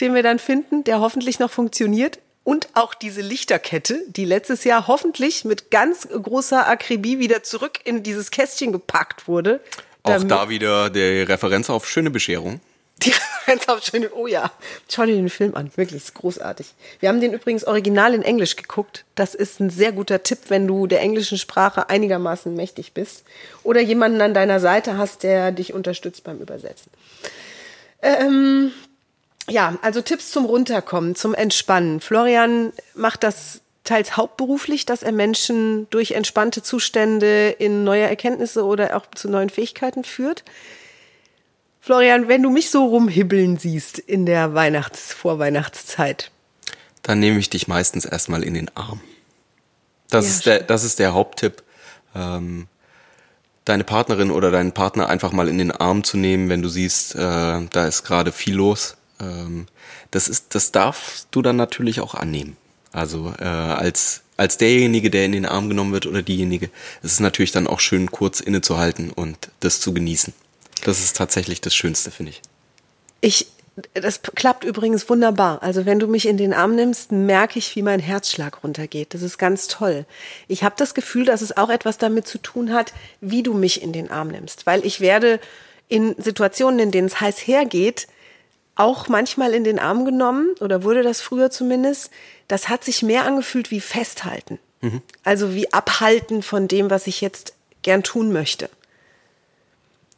den 0.00 0.14
wir 0.14 0.22
dann 0.22 0.38
finden, 0.38 0.84
der 0.84 1.00
hoffentlich 1.00 1.38
noch 1.38 1.50
funktioniert. 1.50 2.18
Und 2.42 2.68
auch 2.74 2.94
diese 2.94 3.22
Lichterkette, 3.22 4.04
die 4.08 4.24
letztes 4.24 4.64
Jahr 4.64 4.86
hoffentlich 4.86 5.44
mit 5.44 5.70
ganz 5.70 6.06
großer 6.08 6.68
Akribie 6.68 7.18
wieder 7.18 7.42
zurück 7.42 7.80
in 7.84 8.02
dieses 8.02 8.30
Kästchen 8.30 8.70
gepackt 8.72 9.26
wurde. 9.26 9.60
Auch 10.04 10.22
da 10.22 10.48
wieder 10.48 10.90
die 10.90 11.22
Referenz 11.22 11.70
auf 11.70 11.88
schöne 11.88 12.10
Bescherung. 12.10 12.60
Die 13.02 13.12
Referenz 13.46 13.68
auf 13.68 13.80
oh 14.14 14.26
ja, 14.26 14.50
schau 14.88 15.06
dir 15.06 15.14
den 15.14 15.30
Film 15.30 15.54
an, 15.54 15.70
wirklich, 15.76 16.02
ist 16.02 16.14
großartig. 16.14 16.66
Wir 17.00 17.08
haben 17.08 17.20
den 17.20 17.32
übrigens 17.32 17.64
original 17.64 18.14
in 18.14 18.22
Englisch 18.22 18.56
geguckt. 18.56 19.04
Das 19.14 19.34
ist 19.34 19.60
ein 19.60 19.70
sehr 19.70 19.92
guter 19.92 20.22
Tipp, 20.22 20.38
wenn 20.48 20.66
du 20.66 20.86
der 20.86 21.00
englischen 21.00 21.38
Sprache 21.38 21.88
einigermaßen 21.88 22.54
mächtig 22.54 22.92
bist 22.92 23.24
oder 23.62 23.80
jemanden 23.80 24.20
an 24.20 24.34
deiner 24.34 24.60
Seite 24.60 24.98
hast, 24.98 25.22
der 25.22 25.52
dich 25.52 25.72
unterstützt 25.72 26.24
beim 26.24 26.38
Übersetzen. 26.38 26.90
Ähm, 28.02 28.72
ja, 29.48 29.76
also 29.82 30.00
Tipps 30.00 30.30
zum 30.30 30.44
Runterkommen, 30.44 31.14
zum 31.14 31.34
Entspannen. 31.34 32.00
Florian 32.00 32.72
macht 32.94 33.22
das 33.22 33.60
teils 33.84 34.16
hauptberuflich, 34.16 34.84
dass 34.84 35.04
er 35.04 35.12
Menschen 35.12 35.88
durch 35.90 36.10
entspannte 36.10 36.62
Zustände 36.62 37.50
in 37.50 37.84
neue 37.84 38.02
Erkenntnisse 38.02 38.64
oder 38.64 38.96
auch 38.96 39.06
zu 39.14 39.28
neuen 39.30 39.50
Fähigkeiten 39.50 40.02
führt. 40.02 40.42
Florian, 41.86 42.26
wenn 42.26 42.42
du 42.42 42.50
mich 42.50 42.70
so 42.70 42.84
rumhibbeln 42.84 43.58
siehst 43.58 44.00
in 44.00 44.26
der 44.26 44.54
Weihnachts-, 44.54 45.12
Vorweihnachtszeit. 45.12 46.32
Dann 47.02 47.20
nehme 47.20 47.38
ich 47.38 47.48
dich 47.48 47.68
meistens 47.68 48.04
erstmal 48.04 48.42
in 48.42 48.54
den 48.54 48.68
Arm. 48.76 49.00
Das, 50.10 50.24
ja, 50.24 50.30
ist, 50.32 50.46
der, 50.46 50.62
das 50.64 50.82
ist 50.82 50.98
der 50.98 51.14
Haupttipp. 51.14 51.62
Ähm, 52.12 52.66
deine 53.64 53.84
Partnerin 53.84 54.32
oder 54.32 54.50
deinen 54.50 54.72
Partner 54.72 55.08
einfach 55.08 55.30
mal 55.30 55.48
in 55.48 55.58
den 55.58 55.70
Arm 55.70 56.02
zu 56.02 56.16
nehmen, 56.16 56.48
wenn 56.48 56.60
du 56.60 56.68
siehst, 56.68 57.14
äh, 57.14 57.18
da 57.18 57.86
ist 57.86 58.02
gerade 58.02 58.32
viel 58.32 58.56
los. 58.56 58.96
Ähm, 59.20 59.68
das, 60.10 60.26
ist, 60.26 60.56
das 60.56 60.72
darfst 60.72 61.28
du 61.30 61.40
dann 61.40 61.54
natürlich 61.54 62.00
auch 62.00 62.16
annehmen. 62.16 62.56
Also 62.90 63.32
äh, 63.38 63.44
als, 63.44 64.22
als 64.36 64.56
derjenige, 64.56 65.08
der 65.08 65.24
in 65.24 65.30
den 65.30 65.46
Arm 65.46 65.68
genommen 65.68 65.92
wird 65.92 66.06
oder 66.06 66.22
diejenige, 66.22 66.66
ist 67.04 67.12
es 67.12 67.20
natürlich 67.20 67.52
dann 67.52 67.68
auch 67.68 67.78
schön, 67.78 68.10
kurz 68.10 68.40
innezuhalten 68.40 69.12
und 69.12 69.52
das 69.60 69.78
zu 69.78 69.94
genießen. 69.94 70.34
Das 70.86 71.00
ist 71.00 71.16
tatsächlich 71.16 71.60
das 71.60 71.74
Schönste, 71.74 72.12
finde 72.12 72.30
ich. 72.30 72.42
Ich, 73.20 73.48
das 73.94 74.22
klappt 74.22 74.62
übrigens 74.62 75.08
wunderbar. 75.10 75.60
Also 75.64 75.84
wenn 75.84 75.98
du 75.98 76.06
mich 76.06 76.28
in 76.28 76.36
den 76.36 76.54
Arm 76.54 76.76
nimmst, 76.76 77.10
merke 77.10 77.58
ich, 77.58 77.74
wie 77.74 77.82
mein 77.82 77.98
Herzschlag 77.98 78.62
runtergeht. 78.62 79.12
Das 79.12 79.22
ist 79.22 79.36
ganz 79.36 79.66
toll. 79.66 80.04
Ich 80.46 80.62
habe 80.62 80.76
das 80.78 80.94
Gefühl, 80.94 81.24
dass 81.24 81.42
es 81.42 81.56
auch 81.56 81.70
etwas 81.70 81.98
damit 81.98 82.28
zu 82.28 82.38
tun 82.38 82.72
hat, 82.72 82.92
wie 83.20 83.42
du 83.42 83.52
mich 83.52 83.82
in 83.82 83.92
den 83.92 84.12
Arm 84.12 84.28
nimmst. 84.28 84.64
Weil 84.64 84.86
ich 84.86 85.00
werde 85.00 85.40
in 85.88 86.14
Situationen, 86.22 86.78
in 86.78 86.92
denen 86.92 87.08
es 87.08 87.20
heiß 87.20 87.38
hergeht, 87.48 88.06
auch 88.76 89.08
manchmal 89.08 89.54
in 89.54 89.64
den 89.64 89.80
Arm 89.80 90.04
genommen 90.04 90.54
oder 90.60 90.84
wurde 90.84 91.02
das 91.02 91.20
früher 91.20 91.50
zumindest. 91.50 92.10
Das 92.46 92.68
hat 92.68 92.84
sich 92.84 93.02
mehr 93.02 93.24
angefühlt 93.24 93.72
wie 93.72 93.80
Festhalten. 93.80 94.60
Mhm. 94.82 95.02
Also 95.24 95.52
wie 95.52 95.72
Abhalten 95.72 96.44
von 96.44 96.68
dem, 96.68 96.90
was 96.90 97.08
ich 97.08 97.22
jetzt 97.22 97.54
gern 97.82 98.04
tun 98.04 98.32
möchte. 98.32 98.70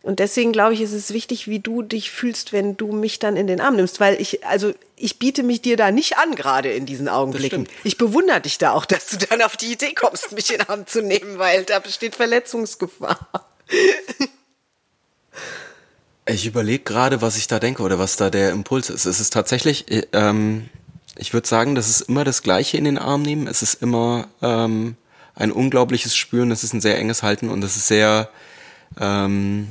Und 0.02 0.20
deswegen 0.20 0.52
glaube 0.52 0.74
ich, 0.74 0.80
ist 0.80 0.92
es 0.92 1.12
wichtig, 1.12 1.48
wie 1.48 1.58
du 1.58 1.82
dich 1.82 2.10
fühlst, 2.10 2.52
wenn 2.52 2.76
du 2.76 2.92
mich 2.92 3.18
dann 3.18 3.36
in 3.36 3.46
den 3.46 3.60
Arm 3.60 3.76
nimmst, 3.76 3.98
weil 4.00 4.20
ich, 4.20 4.46
also 4.46 4.72
ich 4.96 5.18
biete 5.18 5.42
mich 5.42 5.60
dir 5.60 5.76
da 5.76 5.90
nicht 5.90 6.16
an, 6.18 6.34
gerade 6.34 6.70
in 6.70 6.86
diesen 6.86 7.08
Augenblicken. 7.08 7.68
Ich 7.84 7.98
bewundere 7.98 8.40
dich 8.40 8.58
da 8.58 8.72
auch, 8.72 8.84
dass 8.84 9.08
du 9.08 9.18
dann 9.18 9.42
auf 9.42 9.56
die 9.56 9.72
Idee 9.72 9.94
kommst, 9.94 10.32
mich 10.32 10.50
in 10.50 10.58
den 10.58 10.68
Arm 10.68 10.86
zu 10.86 11.02
nehmen, 11.02 11.38
weil 11.38 11.64
da 11.64 11.80
besteht 11.80 12.14
Verletzungsgefahr. 12.14 13.28
Ich 16.26 16.46
überlege 16.46 16.84
gerade, 16.84 17.22
was 17.22 17.36
ich 17.36 17.46
da 17.46 17.58
denke 17.58 17.82
oder 17.82 17.98
was 17.98 18.16
da 18.16 18.30
der 18.30 18.50
Impuls 18.50 18.90
ist. 18.90 19.06
Es 19.06 19.18
ist 19.18 19.32
tatsächlich, 19.32 19.90
äh, 19.90 20.06
ähm, 20.12 20.68
ich 21.16 21.32
würde 21.32 21.48
sagen, 21.48 21.74
das 21.74 21.88
ist 21.88 22.02
immer 22.02 22.22
das 22.24 22.42
Gleiche 22.42 22.76
in 22.76 22.84
den 22.84 22.98
Arm 22.98 23.22
nehmen. 23.22 23.46
Es 23.46 23.62
ist 23.62 23.82
immer 23.82 24.28
ähm, 24.42 24.96
ein 25.34 25.50
unglaubliches 25.52 26.14
Spüren, 26.16 26.50
es 26.50 26.64
ist 26.64 26.74
ein 26.74 26.80
sehr 26.80 26.98
enges 26.98 27.22
Halten 27.22 27.48
und 27.48 27.64
es 27.64 27.76
ist 27.76 27.88
sehr, 27.88 28.28
ähm, 29.00 29.68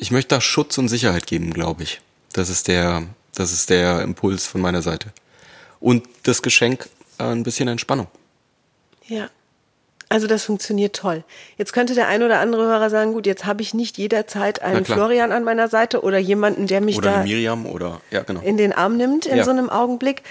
ich 0.00 0.10
möchte 0.10 0.34
da 0.34 0.40
Schutz 0.40 0.78
und 0.78 0.88
Sicherheit 0.88 1.26
geben, 1.26 1.52
glaube 1.52 1.82
ich. 1.82 2.00
Das 2.32 2.48
ist 2.48 2.68
der, 2.68 3.02
das 3.34 3.52
ist 3.52 3.70
der 3.70 4.00
Impuls 4.02 4.46
von 4.46 4.60
meiner 4.60 4.82
Seite. 4.82 5.08
Und 5.78 6.08
das 6.22 6.42
Geschenk 6.42 6.88
äh, 7.18 7.24
ein 7.24 7.42
bisschen 7.42 7.68
Entspannung. 7.68 8.08
Ja. 9.06 9.28
Also 10.08 10.26
das 10.26 10.44
funktioniert 10.44 10.96
toll. 10.96 11.22
Jetzt 11.56 11.72
könnte 11.72 11.94
der 11.94 12.08
ein 12.08 12.22
oder 12.24 12.40
andere 12.40 12.64
Hörer 12.64 12.90
sagen, 12.90 13.12
gut, 13.12 13.26
jetzt 13.26 13.44
habe 13.44 13.62
ich 13.62 13.74
nicht 13.74 13.96
jederzeit 13.96 14.60
einen 14.60 14.84
Florian 14.84 15.30
an 15.30 15.44
meiner 15.44 15.68
Seite 15.68 16.02
oder 16.02 16.18
jemanden, 16.18 16.66
der 16.66 16.80
mich 16.80 16.98
oder 16.98 17.12
da 17.12 17.22
Miriam 17.22 17.64
oder 17.64 18.00
ja, 18.10 18.22
genau. 18.22 18.40
in 18.40 18.56
den 18.56 18.72
Arm 18.72 18.96
nimmt 18.96 19.26
in 19.26 19.36
ja. 19.36 19.44
so 19.44 19.52
einem 19.52 19.70
Augenblick. 19.70 20.22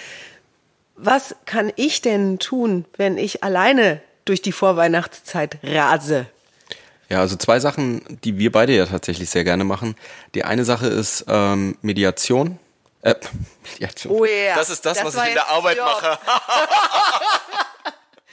Was 0.97 1.35
kann 1.45 1.71
ich 1.77 2.01
denn 2.01 2.39
tun, 2.39 2.83
wenn 2.97 3.17
ich 3.17 3.41
alleine 3.41 4.01
durch 4.25 4.41
die 4.41 4.51
Vorweihnachtszeit 4.51 5.59
rase? 5.63 6.25
Ja, 7.09 7.21
also 7.21 7.35
zwei 7.35 7.59
Sachen, 7.59 8.03
die 8.23 8.37
wir 8.37 8.51
beide 8.51 8.73
ja 8.73 8.85
tatsächlich 8.85 9.29
sehr 9.31 9.43
gerne 9.43 9.63
machen. 9.63 9.95
Die 10.35 10.43
eine 10.43 10.63
Sache 10.63 10.85
ist 10.87 11.25
ähm, 11.27 11.75
Mediation. 11.81 12.59
Äh, 13.01 13.15
Mediation. 13.63 14.13
Oh 14.13 14.25
yeah. 14.25 14.55
Das 14.55 14.69
ist 14.69 14.85
das, 14.85 14.97
das 14.97 15.05
was 15.05 15.23
ich 15.23 15.29
in 15.29 15.33
der 15.33 15.49
Arbeit 15.49 15.77
Job. 15.77 15.87
mache. 15.87 16.19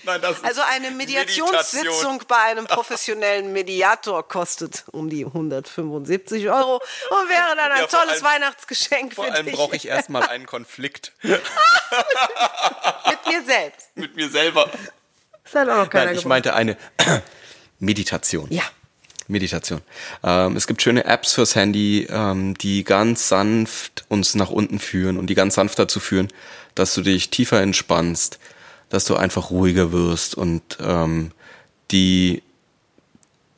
Nein, 0.05 0.21
also 0.43 0.61
eine 0.71 0.93
Mediationssitzung 0.93 1.83
Meditation. 1.83 2.21
bei 2.29 2.37
einem 2.37 2.67
professionellen 2.67 3.53
Mediator 3.53 4.29
kostet 4.29 4.85
um 4.93 5.11
die 5.11 5.25
175 5.25 6.49
Euro 6.49 6.75
und 6.77 7.29
wäre 7.29 7.57
dann 7.57 7.73
ein 7.73 7.81
ja, 7.81 7.87
tolles 7.87 8.23
allem, 8.23 8.23
Weihnachtsgeschenk 8.23 9.15
für 9.15 9.23
dich. 9.23 9.31
Vor 9.31 9.35
allem 9.35 9.51
brauche 9.51 9.75
ich 9.75 9.89
erstmal 9.89 10.23
einen 10.29 10.47
Konflikt. 10.47 11.12
Mit 11.23 11.41
mir 13.27 13.43
selbst. 13.45 13.89
Mit 13.97 14.15
mir 14.15 14.31
selber. 14.31 14.71
Das 15.43 15.55
hat 15.55 15.69
auch 15.69 15.77
noch 15.77 15.91
keiner 15.91 16.07
Nein, 16.07 16.17
ich 16.17 16.25
meinte 16.25 16.55
eine 16.55 16.77
Meditation. 17.79 18.49
Ja. 18.51 18.62
Meditation. 19.29 19.81
Ähm, 20.23 20.57
es 20.57 20.67
gibt 20.67 20.83
schöne 20.83 21.05
Apps 21.05 21.35
fürs 21.35 21.57
Handy, 21.57 22.07
ähm, 22.09 22.57
die 22.59 22.85
ganz 22.85 23.29
sanft 23.29 24.05
uns 24.09 24.35
nach 24.35 24.51
unten 24.51 24.79
führen 24.79 25.19
und 25.19 25.27
die 25.29 25.35
ganz 25.35 25.55
sanft 25.57 25.79
dazu 25.79 25.99
führen, 25.99 26.29
dass 26.75 26.95
du 26.95 27.03
dich 27.03 27.31
tiefer 27.31 27.61
entspannst, 27.61 28.39
dass 28.89 29.05
du 29.05 29.17
einfach 29.17 29.51
ruhiger 29.51 29.91
wirst 29.91 30.37
und 30.37 30.79
ähm, 30.81 31.33
die 31.91 32.43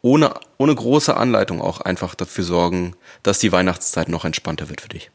ohne, 0.00 0.34
ohne 0.56 0.74
große 0.74 1.14
Anleitung 1.14 1.60
auch 1.60 1.80
einfach 1.82 2.14
dafür 2.14 2.44
sorgen, 2.44 2.94
dass 3.22 3.38
die 3.38 3.52
Weihnachtszeit 3.52 4.08
noch 4.08 4.24
entspannter 4.24 4.70
wird 4.70 4.80
für 4.80 4.88
dich 4.88 5.10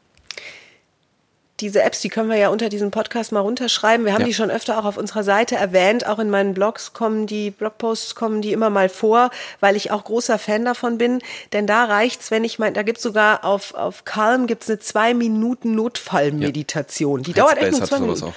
diese 1.63 1.81
Apps, 1.81 2.01
die 2.01 2.09
können 2.09 2.29
wir 2.29 2.35
ja 2.35 2.49
unter 2.49 2.67
diesem 2.67 2.91
Podcast 2.91 3.31
mal 3.31 3.39
runterschreiben. 3.39 4.05
Wir 4.05 4.13
haben 4.13 4.21
ja. 4.21 4.27
die 4.27 4.33
schon 4.33 4.51
öfter 4.51 4.77
auch 4.77 4.85
auf 4.85 4.97
unserer 4.97 5.23
Seite 5.23 5.55
erwähnt. 5.55 6.05
Auch 6.05 6.19
in 6.19 6.29
meinen 6.29 6.53
Blogs 6.53 6.93
kommen 6.93 7.25
die 7.25 7.51
Blogposts 7.51 8.15
kommen 8.15 8.41
die 8.41 8.51
immer 8.51 8.69
mal 8.69 8.89
vor, 8.89 9.31
weil 9.61 9.75
ich 9.77 9.89
auch 9.91 10.03
großer 10.03 10.37
Fan 10.37 10.65
davon 10.65 10.97
bin. 10.97 11.21
Denn 11.53 11.65
da 11.65 11.85
reicht's, 11.85 12.31
wenn 12.31 12.43
ich 12.43 12.59
mein, 12.59 12.73
da 12.73 12.83
gibt's 12.83 13.01
sogar 13.01 13.45
auf 13.45 13.73
auf 13.73 14.03
Calm 14.03 14.45
gibt's 14.45 14.69
eine 14.69 14.79
zwei 14.79 15.13
Minuten 15.13 15.73
Notfallmeditation. 15.75 17.21
Ja. 17.21 17.23
Die 17.23 17.33
dauert 17.33 17.57
echt 17.57 17.71
nur 17.71 17.83
zwei 17.83 17.99
Minuten. 17.99 18.23
Auch. 18.25 18.33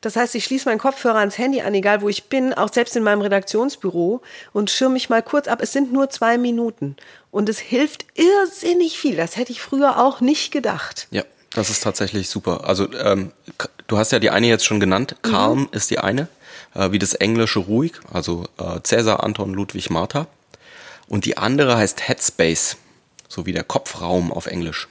Das 0.00 0.16
heißt, 0.16 0.34
ich 0.34 0.44
schließe 0.44 0.68
meinen 0.68 0.78
Kopfhörer 0.78 1.18
ans 1.18 1.38
Handy 1.38 1.60
an, 1.60 1.72
egal 1.74 2.02
wo 2.02 2.08
ich 2.08 2.24
bin, 2.24 2.52
auch 2.52 2.72
selbst 2.72 2.96
in 2.96 3.02
meinem 3.02 3.22
Redaktionsbüro 3.22 4.20
und 4.52 4.70
schirme 4.70 4.94
mich 4.94 5.08
mal 5.08 5.22
kurz 5.22 5.48
ab. 5.48 5.60
Es 5.62 5.72
sind 5.72 5.92
nur 5.92 6.10
zwei 6.10 6.36
Minuten 6.36 6.96
und 7.30 7.48
es 7.48 7.58
hilft 7.58 8.06
irrsinnig 8.14 8.98
viel. 8.98 9.16
Das 9.16 9.36
hätte 9.36 9.52
ich 9.52 9.60
früher 9.60 9.98
auch 9.98 10.20
nicht 10.20 10.52
gedacht. 10.52 11.08
Ja. 11.10 11.22
Das 11.56 11.70
ist 11.70 11.82
tatsächlich 11.82 12.28
super. 12.28 12.68
Also 12.68 12.92
ähm, 12.92 13.32
du 13.86 13.96
hast 13.96 14.12
ja 14.12 14.18
die 14.18 14.28
eine 14.28 14.46
jetzt 14.46 14.66
schon 14.66 14.78
genannt. 14.78 15.16
Mhm. 15.24 15.30
Calm 15.30 15.58
mhm. 15.60 15.68
ist 15.72 15.90
die 15.90 15.98
eine, 15.98 16.28
äh, 16.74 16.90
wie 16.92 16.98
das 16.98 17.14
englische 17.14 17.60
ruhig, 17.60 17.92
also 18.12 18.44
äh, 18.58 18.80
Cäsar, 18.82 19.24
Anton, 19.24 19.54
Ludwig, 19.54 19.88
Martha. 19.88 20.26
Und 21.08 21.24
die 21.24 21.38
andere 21.38 21.78
heißt 21.78 22.06
Headspace, 22.06 22.76
so 23.26 23.46
wie 23.46 23.54
der 23.54 23.64
Kopfraum 23.64 24.34
auf 24.34 24.46
Englisch. 24.46 24.86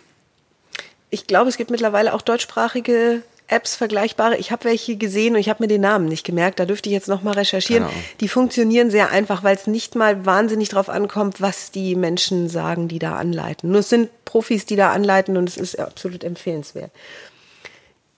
Ich 1.11 1.27
glaube, 1.27 1.49
es 1.49 1.57
gibt 1.57 1.69
mittlerweile 1.69 2.15
auch 2.15 2.23
deutschsprachige 2.23 3.21
Apps 3.47 3.75
vergleichbare. 3.75 4.37
Ich 4.37 4.51
habe 4.51 4.65
welche 4.65 4.95
gesehen 4.95 5.35
und 5.35 5.39
ich 5.39 5.49
habe 5.49 5.63
mir 5.63 5.67
den 5.67 5.81
Namen 5.81 6.07
nicht 6.07 6.25
gemerkt. 6.25 6.59
Da 6.59 6.65
dürfte 6.65 6.89
ich 6.89 6.93
jetzt 6.93 7.07
noch 7.07 7.21
mal 7.21 7.33
recherchieren. 7.33 7.85
Die 8.19 8.27
funktionieren 8.27 8.89
sehr 8.89 9.11
einfach, 9.11 9.43
weil 9.43 9.55
es 9.55 9.67
nicht 9.67 9.95
mal 9.95 10.25
wahnsinnig 10.25 10.69
drauf 10.69 10.89
ankommt, 10.89 11.41
was 11.41 11.71
die 11.71 11.95
Menschen 11.95 12.49
sagen, 12.49 12.87
die 12.87 12.99
da 12.99 13.15
anleiten. 13.15 13.71
Nur 13.71 13.81
es 13.81 13.89
sind 13.89 14.09
Profis, 14.25 14.65
die 14.65 14.75
da 14.75 14.91
anleiten 14.91 15.37
und 15.37 15.47
es 15.47 15.57
ist 15.57 15.79
absolut 15.79 16.23
empfehlenswert. 16.23 16.91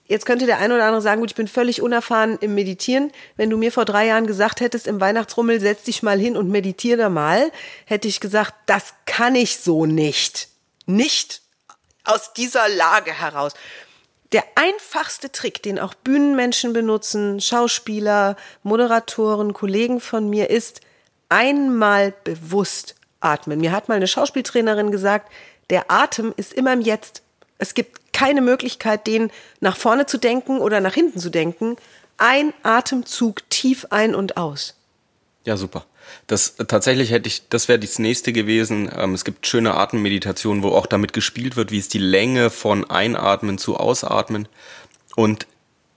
Jetzt 0.06 0.24
könnte 0.24 0.46
der 0.46 0.58
ein 0.58 0.72
oder 0.72 0.84
andere 0.84 1.02
sagen, 1.02 1.20
gut, 1.20 1.30
ich 1.30 1.36
bin 1.36 1.48
völlig 1.48 1.82
unerfahren 1.82 2.38
im 2.40 2.54
Meditieren. 2.54 3.12
Wenn 3.36 3.50
du 3.50 3.58
mir 3.58 3.70
vor 3.70 3.84
drei 3.84 4.06
Jahren 4.06 4.26
gesagt 4.26 4.62
hättest, 4.62 4.86
im 4.86 5.00
Weihnachtsrummel 5.00 5.60
setz 5.60 5.82
dich 5.82 6.02
mal 6.02 6.18
hin 6.18 6.34
und 6.34 6.48
meditiere 6.48 6.96
da 6.96 7.08
mal, 7.10 7.52
hätte 7.84 8.08
ich 8.08 8.18
gesagt, 8.18 8.54
das 8.64 8.94
kann 9.04 9.34
ich 9.34 9.58
so 9.58 9.84
nicht. 9.84 10.48
Nicht 10.86 11.42
aus 12.04 12.32
dieser 12.32 12.70
Lage 12.70 13.12
heraus. 13.12 13.52
Der 14.32 14.44
einfachste 14.56 15.32
Trick, 15.32 15.62
den 15.62 15.78
auch 15.78 15.94
Bühnenmenschen 15.94 16.74
benutzen, 16.74 17.40
Schauspieler, 17.40 18.36
Moderatoren, 18.62 19.54
Kollegen 19.54 20.00
von 20.00 20.28
mir, 20.28 20.50
ist 20.50 20.82
einmal 21.30 22.12
bewusst 22.24 22.94
atmen. 23.20 23.60
Mir 23.60 23.72
hat 23.72 23.88
mal 23.88 23.94
eine 23.94 24.06
Schauspieltrainerin 24.06 24.90
gesagt, 24.90 25.32
der 25.70 25.90
Atem 25.90 26.34
ist 26.36 26.52
immer 26.52 26.74
im 26.74 26.82
Jetzt. 26.82 27.22
Es 27.58 27.74
gibt 27.74 28.12
keine 28.12 28.40
Möglichkeit, 28.42 29.06
den 29.06 29.30
nach 29.60 29.76
vorne 29.76 30.06
zu 30.06 30.18
denken 30.18 30.58
oder 30.58 30.80
nach 30.80 30.94
hinten 30.94 31.18
zu 31.18 31.30
denken. 31.30 31.76
Ein 32.18 32.52
Atemzug 32.62 33.48
tief 33.48 33.86
ein 33.90 34.14
und 34.14 34.36
aus. 34.36 34.77
Ja, 35.48 35.56
super. 35.56 35.86
Das 36.26 36.56
tatsächlich 36.56 37.10
hätte 37.10 37.26
ich, 37.26 37.48
das 37.48 37.68
wäre 37.68 37.78
das 37.78 37.98
nächste 37.98 38.34
gewesen. 38.34 38.90
Ähm, 38.94 39.14
es 39.14 39.24
gibt 39.24 39.46
schöne 39.46 39.78
Atemmeditationen, 39.78 40.62
wo 40.62 40.72
auch 40.72 40.84
damit 40.84 41.14
gespielt 41.14 41.56
wird, 41.56 41.70
wie 41.70 41.78
ist 41.78 41.94
die 41.94 41.98
Länge 41.98 42.50
von 42.50 42.90
Einatmen 42.90 43.56
zu 43.56 43.78
Ausatmen 43.78 44.46
und 45.16 45.46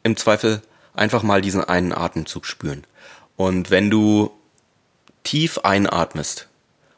im 0.04 0.16
Zweifel 0.16 0.62
einfach 0.94 1.22
mal 1.22 1.42
diesen 1.42 1.66
einen 1.66 1.92
Atemzug 1.92 2.46
spüren. 2.46 2.86
Und 3.36 3.72
wenn 3.72 3.90
du 3.90 4.32
tief 5.24 5.58
einatmest 5.58 6.48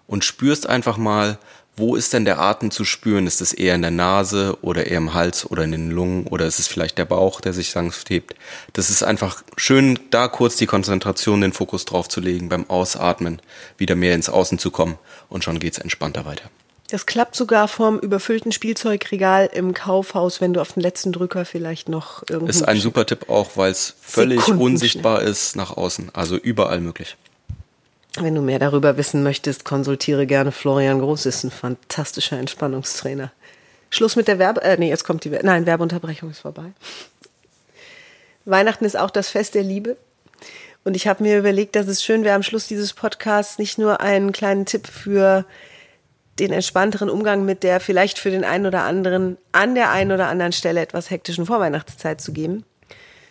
und 0.06 0.24
spürst 0.24 0.70
einfach 0.70 0.98
mal, 0.98 1.40
wo 1.76 1.96
ist 1.96 2.14
denn 2.14 2.26
der 2.26 2.40
Atem 2.40 2.70
zu 2.70 2.86
spüren? 2.86 3.26
Ist 3.26 3.42
es 3.42 3.52
eher 3.52 3.74
in 3.74 3.82
der 3.82 3.92
Nase 3.92 4.58
oder 4.62 4.88
eher 4.88 4.98
im 4.98 5.14
Hals 5.14 5.50
oder 5.50 5.64
in 5.64 5.72
den 5.72 5.90
Lungen 5.90 6.28
oder 6.28 6.46
ist 6.46 6.60
es 6.60 6.68
vielleicht 6.68 6.98
der 6.98 7.06
Bauch, 7.06 7.42
der 7.42 7.54
sich 7.54 7.72
sanft 7.72 8.10
hebt? 8.10 8.36
Das 8.74 8.90
ist 8.90 9.04
einfach 9.04 9.44
schön, 9.58 10.00
da 10.12 10.28
kurz 10.28 10.56
die 10.56 10.68
Konzentration, 10.68 11.42
den 11.42 11.54
Fokus 11.54 11.86
drauf 11.86 12.08
zu 12.08 12.22
legen, 12.22 12.50
beim 12.50 12.70
Ausatmen 12.70 13.42
wieder 13.78 13.96
mehr 13.96 14.14
ins 14.14 14.30
Außen 14.30 14.60
zu 14.60 14.70
kommen 14.70 15.00
und 15.30 15.44
schon 15.44 15.60
geht's 15.60 15.80
entspannter 15.80 16.26
weiter. 16.26 16.50
Das 16.90 17.08
klappt 17.08 17.36
sogar 17.36 17.68
vorm 17.68 17.98
überfüllten 17.98 18.52
Spielzeugregal 18.52 19.50
im 19.52 19.74
Kaufhaus, 19.74 20.42
wenn 20.42 20.54
du 20.54 20.62
auf 20.62 20.74
den 20.74 20.82
letzten 20.82 21.12
Drücker 21.12 21.44
vielleicht 21.44 21.90
noch 21.90 22.22
irgendwo. 22.30 22.52
Ist 22.52 22.68
ein 22.68 22.80
super 22.80 23.08
Tipp 23.08 23.30
auch, 23.30 23.58
weil 23.58 23.72
es 23.72 23.96
völlig 24.00 24.48
unsichtbar 24.48 25.24
ist 25.24 25.56
nach 25.56 25.76
außen, 25.76 26.12
also 26.14 26.36
überall 26.36 26.82
möglich. 26.82 27.16
Wenn 28.20 28.36
du 28.36 28.42
mehr 28.42 28.60
darüber 28.60 28.98
wissen 28.98 29.24
möchtest, 29.24 29.66
konsultiere 29.66 30.28
gerne 30.28 30.52
Florian 30.52 31.00
Groß, 31.00 31.26
ist 31.26 31.44
ein 31.44 31.52
fantastischer 31.52 32.38
Entspannungstrainer. 32.38 33.32
Schluss 33.90 34.16
mit 34.16 34.28
der 34.28 34.40
Werbe, 34.40 34.62
äh, 34.62 34.78
nee, 34.78 34.90
jetzt 34.90 35.04
kommt 35.04 35.24
die, 35.24 35.30
nein, 35.30 35.66
Werbeunterbrechung 35.66 36.30
ist 36.30 36.40
vorbei. 36.40 36.74
Weihnachten 38.46 38.86
ist 38.86 38.98
auch 38.98 39.10
das 39.10 39.30
Fest 39.30 39.56
der 39.56 39.64
Liebe. 39.64 39.98
Und 40.84 40.96
ich 40.96 41.08
habe 41.08 41.24
mir 41.24 41.40
überlegt, 41.40 41.76
dass 41.76 41.88
es 41.88 42.04
schön 42.04 42.24
wäre, 42.24 42.36
am 42.36 42.44
Schluss 42.44 42.68
dieses 42.68 42.94
Podcasts 42.94 43.58
nicht 43.58 43.78
nur 43.78 44.02
einen 44.02 44.32
kleinen 44.32 44.66
Tipp 44.66 44.88
für 44.88 45.46
den 46.40 46.52
entspannteren 46.52 47.10
Umgang 47.10 47.46
mit 47.46 47.64
der 47.64 47.80
vielleicht 47.80 48.20
für 48.20 48.32
den 48.32 48.44
einen 48.44 48.66
oder 48.66 48.84
anderen 48.84 49.38
an 49.52 49.76
der 49.76 49.92
einen 49.92 50.12
oder 50.12 50.28
anderen 50.28 50.52
Stelle 50.52 50.82
etwas 50.82 51.10
hektischen 51.10 51.46
Vorweihnachtszeit 51.46 52.20
zu 52.20 52.34
geben, 52.34 52.66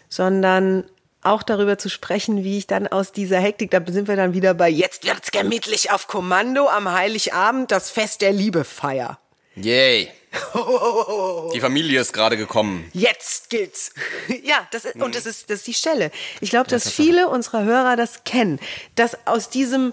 sondern 0.08 0.84
auch 1.22 1.42
darüber 1.42 1.78
zu 1.78 1.88
sprechen, 1.88 2.44
wie 2.44 2.58
ich 2.58 2.66
dann 2.66 2.86
aus 2.88 3.12
dieser 3.12 3.38
Hektik, 3.38 3.70
da 3.70 3.80
sind 3.86 4.08
wir 4.08 4.16
dann 4.16 4.34
wieder 4.34 4.54
bei 4.54 4.68
jetzt 4.68 5.06
wird's 5.06 5.30
gemütlich 5.30 5.90
auf 5.90 6.08
Kommando 6.08 6.68
am 6.68 6.90
Heiligabend 6.90 7.70
das 7.70 7.90
Fest 7.90 8.20
der 8.20 8.32
Liebe 8.32 8.64
feier. 8.64 9.18
Yay. 9.54 10.10
Die 11.54 11.60
Familie 11.60 12.00
ist 12.00 12.12
gerade 12.12 12.36
gekommen. 12.36 12.90
Jetzt 12.92 13.50
gilt's. 13.50 13.92
Ja, 14.42 14.66
das 14.70 14.84
ist, 14.84 14.96
und 14.96 15.14
das 15.14 15.26
ist, 15.26 15.50
das 15.50 15.58
ist 15.58 15.66
die 15.66 15.74
Stelle. 15.74 16.10
Ich 16.40 16.50
glaube, 16.50 16.68
dass 16.68 16.90
viele 16.90 17.28
unserer 17.28 17.64
Hörer 17.64 17.96
das 17.96 18.24
kennen, 18.24 18.58
dass 18.94 19.26
aus 19.26 19.50
diesem 19.50 19.92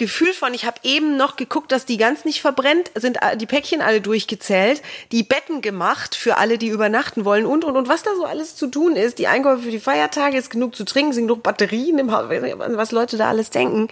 Gefühl 0.00 0.32
von, 0.32 0.54
ich 0.54 0.64
habe 0.64 0.80
eben 0.82 1.18
noch 1.18 1.36
geguckt, 1.36 1.70
dass 1.72 1.84
die 1.84 1.98
ganz 1.98 2.24
nicht 2.24 2.40
verbrennt, 2.40 2.90
sind 2.94 3.18
die 3.36 3.44
Päckchen 3.44 3.82
alle 3.82 4.00
durchgezählt, 4.00 4.80
die 5.12 5.22
Betten 5.22 5.60
gemacht 5.60 6.14
für 6.14 6.38
alle, 6.38 6.56
die 6.56 6.68
übernachten 6.68 7.26
wollen 7.26 7.44
und, 7.44 7.66
und, 7.66 7.76
und 7.76 7.86
was 7.86 8.02
da 8.02 8.14
so 8.16 8.24
alles 8.24 8.56
zu 8.56 8.68
tun 8.68 8.96
ist, 8.96 9.18
die 9.18 9.26
Einkäufe 9.26 9.64
für 9.64 9.70
die 9.70 9.78
Feiertage, 9.78 10.38
ist 10.38 10.48
genug 10.48 10.74
zu 10.74 10.86
trinken, 10.86 11.12
sind 11.12 11.24
genug 11.24 11.42
Batterien 11.42 11.98
im 11.98 12.12
Haus, 12.12 12.30
was 12.30 12.92
Leute 12.92 13.18
da 13.18 13.28
alles 13.28 13.50
denken, 13.50 13.88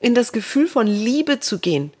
in 0.00 0.16
das 0.16 0.32
Gefühl 0.32 0.66
von 0.66 0.88
Liebe 0.88 1.38
zu 1.38 1.60
gehen. 1.60 1.92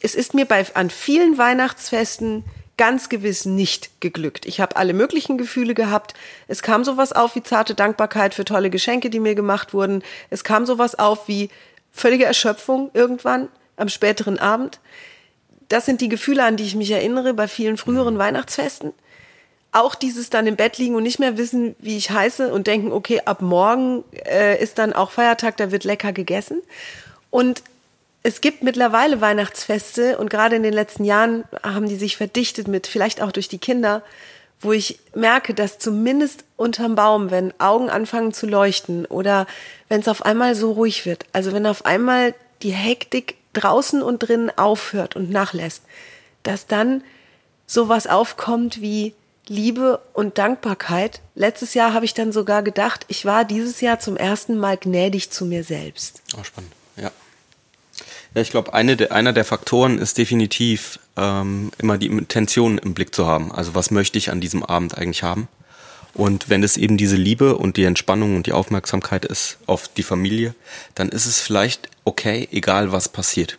Es 0.00 0.16
ist 0.16 0.34
mir 0.34 0.44
bei, 0.44 0.66
an 0.74 0.90
vielen 0.90 1.38
Weihnachtsfesten 1.38 2.42
ganz 2.76 3.08
gewiss 3.08 3.44
nicht 3.44 4.00
geglückt. 4.00 4.46
Ich 4.46 4.60
habe 4.60 4.74
alle 4.74 4.94
möglichen 4.94 5.38
Gefühle 5.38 5.74
gehabt. 5.74 6.14
Es 6.48 6.62
kam 6.62 6.82
sowas 6.82 7.12
auf 7.12 7.36
wie 7.36 7.42
zarte 7.44 7.76
Dankbarkeit 7.76 8.34
für 8.34 8.44
tolle 8.44 8.70
Geschenke, 8.70 9.10
die 9.10 9.20
mir 9.20 9.36
gemacht 9.36 9.72
wurden. 9.74 10.02
Es 10.30 10.42
kam 10.42 10.66
sowas 10.66 10.98
auf 10.98 11.28
wie 11.28 11.48
völlige 11.92 12.24
Erschöpfung 12.24 12.90
irgendwann 12.94 13.48
am 13.76 13.88
späteren 13.88 14.38
Abend. 14.38 14.80
Das 15.68 15.86
sind 15.86 16.00
die 16.00 16.08
Gefühle, 16.08 16.44
an 16.44 16.56
die 16.56 16.64
ich 16.64 16.74
mich 16.74 16.90
erinnere 16.90 17.34
bei 17.34 17.48
vielen 17.48 17.76
früheren 17.76 18.18
Weihnachtsfesten. 18.18 18.92
Auch 19.70 19.94
dieses 19.94 20.28
dann 20.28 20.46
im 20.46 20.56
Bett 20.56 20.76
liegen 20.76 20.94
und 20.94 21.02
nicht 21.02 21.18
mehr 21.18 21.38
wissen, 21.38 21.74
wie 21.78 21.96
ich 21.96 22.10
heiße 22.10 22.52
und 22.52 22.66
denken, 22.66 22.92
okay, 22.92 23.22
ab 23.24 23.40
morgen 23.40 24.04
äh, 24.26 24.62
ist 24.62 24.78
dann 24.78 24.92
auch 24.92 25.10
Feiertag, 25.10 25.56
da 25.56 25.70
wird 25.70 25.84
lecker 25.84 26.12
gegessen. 26.12 26.60
Und 27.30 27.62
es 28.22 28.40
gibt 28.40 28.62
mittlerweile 28.62 29.20
Weihnachtsfeste 29.20 30.18
und 30.18 30.30
gerade 30.30 30.56
in 30.56 30.62
den 30.62 30.74
letzten 30.74 31.04
Jahren 31.04 31.44
haben 31.62 31.88
die 31.88 31.96
sich 31.96 32.16
verdichtet 32.16 32.68
mit, 32.68 32.86
vielleicht 32.86 33.22
auch 33.22 33.32
durch 33.32 33.48
die 33.48 33.58
Kinder, 33.58 34.02
wo 34.62 34.72
ich 34.72 34.98
merke, 35.14 35.54
dass 35.54 35.78
zumindest 35.78 36.44
unterm 36.56 36.94
Baum, 36.94 37.30
wenn 37.30 37.52
Augen 37.60 37.90
anfangen 37.90 38.32
zu 38.32 38.46
leuchten 38.46 39.06
oder 39.06 39.46
wenn 39.88 40.00
es 40.00 40.08
auf 40.08 40.24
einmal 40.24 40.54
so 40.54 40.72
ruhig 40.72 41.04
wird, 41.04 41.26
also 41.32 41.52
wenn 41.52 41.66
auf 41.66 41.84
einmal 41.84 42.34
die 42.62 42.72
Hektik 42.72 43.36
draußen 43.52 44.02
und 44.02 44.20
drinnen 44.20 44.50
aufhört 44.56 45.16
und 45.16 45.30
nachlässt, 45.30 45.82
dass 46.42 46.66
dann 46.66 47.02
sowas 47.66 48.06
aufkommt 48.06 48.80
wie 48.80 49.14
Liebe 49.48 50.00
und 50.12 50.38
Dankbarkeit. 50.38 51.20
Letztes 51.34 51.74
Jahr 51.74 51.92
habe 51.94 52.04
ich 52.04 52.14
dann 52.14 52.32
sogar 52.32 52.62
gedacht, 52.62 53.04
ich 53.08 53.24
war 53.24 53.44
dieses 53.44 53.80
Jahr 53.80 53.98
zum 53.98 54.16
ersten 54.16 54.58
Mal 54.58 54.76
gnädig 54.76 55.30
zu 55.30 55.44
mir 55.44 55.64
selbst. 55.64 56.22
Oh, 56.38 56.44
spannend. 56.44 56.72
Ja. 56.96 57.10
Ja, 58.34 58.40
ich 58.40 58.50
glaube, 58.50 58.72
eine 58.72 58.96
der, 58.96 59.12
einer 59.12 59.32
der 59.32 59.44
Faktoren 59.44 59.98
ist 59.98 60.16
definitiv 60.16 60.98
ähm, 61.16 61.70
immer 61.78 61.98
die 61.98 62.06
Intention 62.06 62.78
im 62.78 62.94
Blick 62.94 63.14
zu 63.14 63.26
haben. 63.26 63.52
Also 63.52 63.74
was 63.74 63.90
möchte 63.90 64.16
ich 64.16 64.30
an 64.30 64.40
diesem 64.40 64.62
Abend 64.62 64.96
eigentlich 64.96 65.22
haben? 65.22 65.48
Und 66.14 66.48
wenn 66.48 66.62
es 66.62 66.76
eben 66.76 66.96
diese 66.96 67.16
Liebe 67.16 67.56
und 67.56 67.76
die 67.76 67.84
Entspannung 67.84 68.36
und 68.36 68.46
die 68.46 68.52
Aufmerksamkeit 68.52 69.24
ist 69.24 69.58
auf 69.66 69.88
die 69.88 70.02
Familie, 70.02 70.54
dann 70.94 71.08
ist 71.08 71.26
es 71.26 71.40
vielleicht 71.40 71.88
okay, 72.04 72.48
egal 72.52 72.92
was 72.92 73.08
passiert. 73.08 73.58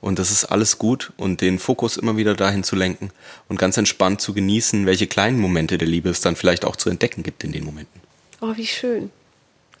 Und 0.00 0.18
das 0.18 0.30
ist 0.30 0.44
alles 0.44 0.78
gut 0.78 1.12
und 1.16 1.40
den 1.40 1.58
Fokus 1.58 1.96
immer 1.96 2.16
wieder 2.16 2.34
dahin 2.34 2.62
zu 2.62 2.76
lenken 2.76 3.10
und 3.48 3.58
ganz 3.58 3.76
entspannt 3.76 4.20
zu 4.20 4.32
genießen, 4.32 4.86
welche 4.86 5.08
kleinen 5.08 5.38
Momente 5.40 5.76
der 5.76 5.88
Liebe 5.88 6.08
es 6.08 6.20
dann 6.20 6.36
vielleicht 6.36 6.64
auch 6.64 6.76
zu 6.76 6.88
entdecken 6.88 7.22
gibt 7.22 7.42
in 7.42 7.52
den 7.52 7.64
Momenten. 7.64 8.00
Oh, 8.40 8.52
wie 8.54 8.66
schön. 8.66 9.10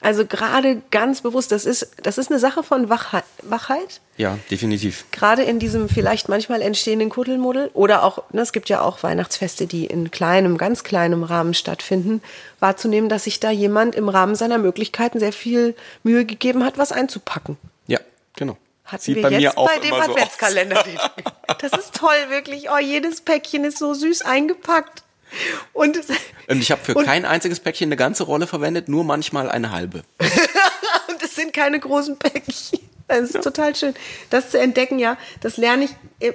Also 0.00 0.24
gerade 0.26 0.80
ganz 0.90 1.22
bewusst, 1.22 1.50
das 1.50 1.64
ist, 1.64 1.90
das 2.02 2.18
ist 2.18 2.30
eine 2.30 2.38
Sache 2.38 2.62
von 2.62 2.88
Wachheit. 2.88 3.24
Wachheit. 3.42 4.00
Ja, 4.16 4.38
definitiv. 4.50 5.04
Gerade 5.10 5.42
in 5.42 5.58
diesem 5.58 5.88
vielleicht 5.88 6.28
manchmal 6.28 6.62
entstehenden 6.62 7.08
Kuddelmuddel 7.08 7.70
oder 7.74 8.04
auch, 8.04 8.30
ne, 8.32 8.42
es 8.42 8.52
gibt 8.52 8.68
ja 8.68 8.80
auch 8.80 9.02
Weihnachtsfeste, 9.02 9.66
die 9.66 9.86
in 9.86 10.10
kleinem, 10.10 10.56
ganz 10.56 10.84
kleinem 10.84 11.24
Rahmen 11.24 11.54
stattfinden, 11.54 12.22
wahrzunehmen, 12.60 13.08
dass 13.08 13.24
sich 13.24 13.40
da 13.40 13.50
jemand 13.50 13.94
im 13.94 14.08
Rahmen 14.08 14.34
seiner 14.34 14.58
Möglichkeiten 14.58 15.18
sehr 15.18 15.32
viel 15.32 15.74
Mühe 16.04 16.24
gegeben 16.24 16.64
hat, 16.64 16.78
was 16.78 16.92
einzupacken. 16.92 17.56
Ja, 17.86 17.98
genau. 18.36 18.56
Hatten 18.84 19.02
Sieht 19.02 19.16
wir 19.16 19.22
bei 19.22 19.30
jetzt 19.30 19.40
mir 19.40 19.58
auch 19.58 19.68
bei 19.68 19.78
dem 19.80 19.94
Adventskalender. 19.94 20.82
So 20.84 21.54
das 21.60 21.72
ist 21.78 21.94
toll, 21.94 22.16
wirklich. 22.30 22.70
Oh, 22.70 22.78
jedes 22.78 23.20
Päckchen 23.20 23.64
ist 23.64 23.78
so 23.78 23.92
süß 23.92 24.22
eingepackt. 24.22 25.02
Und, 25.72 25.98
und 26.48 26.60
ich 26.60 26.70
habe 26.70 26.82
für 26.82 26.94
kein 26.94 27.24
einziges 27.24 27.60
Päckchen 27.60 27.88
eine 27.88 27.96
ganze 27.96 28.24
Rolle 28.24 28.46
verwendet, 28.46 28.88
nur 28.88 29.04
manchmal 29.04 29.50
eine 29.50 29.70
halbe. 29.70 30.02
und 31.08 31.22
es 31.22 31.34
sind 31.34 31.52
keine 31.52 31.78
großen 31.78 32.18
Päckchen. 32.18 32.80
Das 33.08 33.20
ist 33.20 33.34
ja. 33.36 33.40
total 33.40 33.74
schön. 33.74 33.94
Das 34.28 34.50
zu 34.50 34.60
entdecken, 34.60 34.98
ja, 34.98 35.16
das 35.40 35.56
lerne 35.56 35.86
ich 35.86 35.90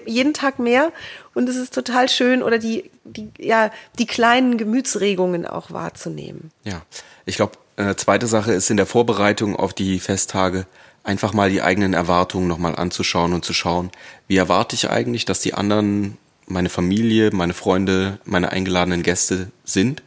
jeden 0.06 0.34
Tag 0.34 0.58
mehr 0.58 0.92
und 1.36 1.48
es 1.48 1.56
ist 1.56 1.74
total 1.74 2.10
schön 2.10 2.42
oder 2.42 2.58
die, 2.58 2.90
die, 3.04 3.30
ja, 3.38 3.72
die 4.00 4.08
kleinen 4.08 4.58
Gemütsregungen 4.58 5.46
auch 5.46 5.72
wahrzunehmen. 5.72 6.52
Ja, 6.64 6.82
ich 7.26 7.36
glaube, 7.36 7.54
eine 7.78 7.96
zweite 7.96 8.28
Sache 8.28 8.54
ist 8.54 8.72
in 8.72 8.78
der 8.78 8.88
Vorbereitung 8.88 9.56
auf 9.56 9.74
die 9.74 10.00
Festtage 10.00 10.66
einfach 11.04 11.34
mal 11.34 11.50
die 11.50 11.62
eigenen 11.62 11.94
Erwartungen 11.94 12.48
nochmal 12.48 12.76
anzuschauen 12.76 13.34
und 13.34 13.46
zu 13.46 13.54
schauen, 13.54 13.92
wie 14.28 14.38
erwarte 14.38 14.76
ich 14.76 14.90
eigentlich, 14.90 15.26
dass 15.26 15.42
die 15.42 15.54
anderen 15.54 16.18
meine 16.54 16.70
Familie, 16.70 17.32
meine 17.32 17.54
Freunde, 17.54 18.20
meine 18.24 18.52
eingeladenen 18.52 19.04
Gäste 19.04 19.52
sind 19.66 20.04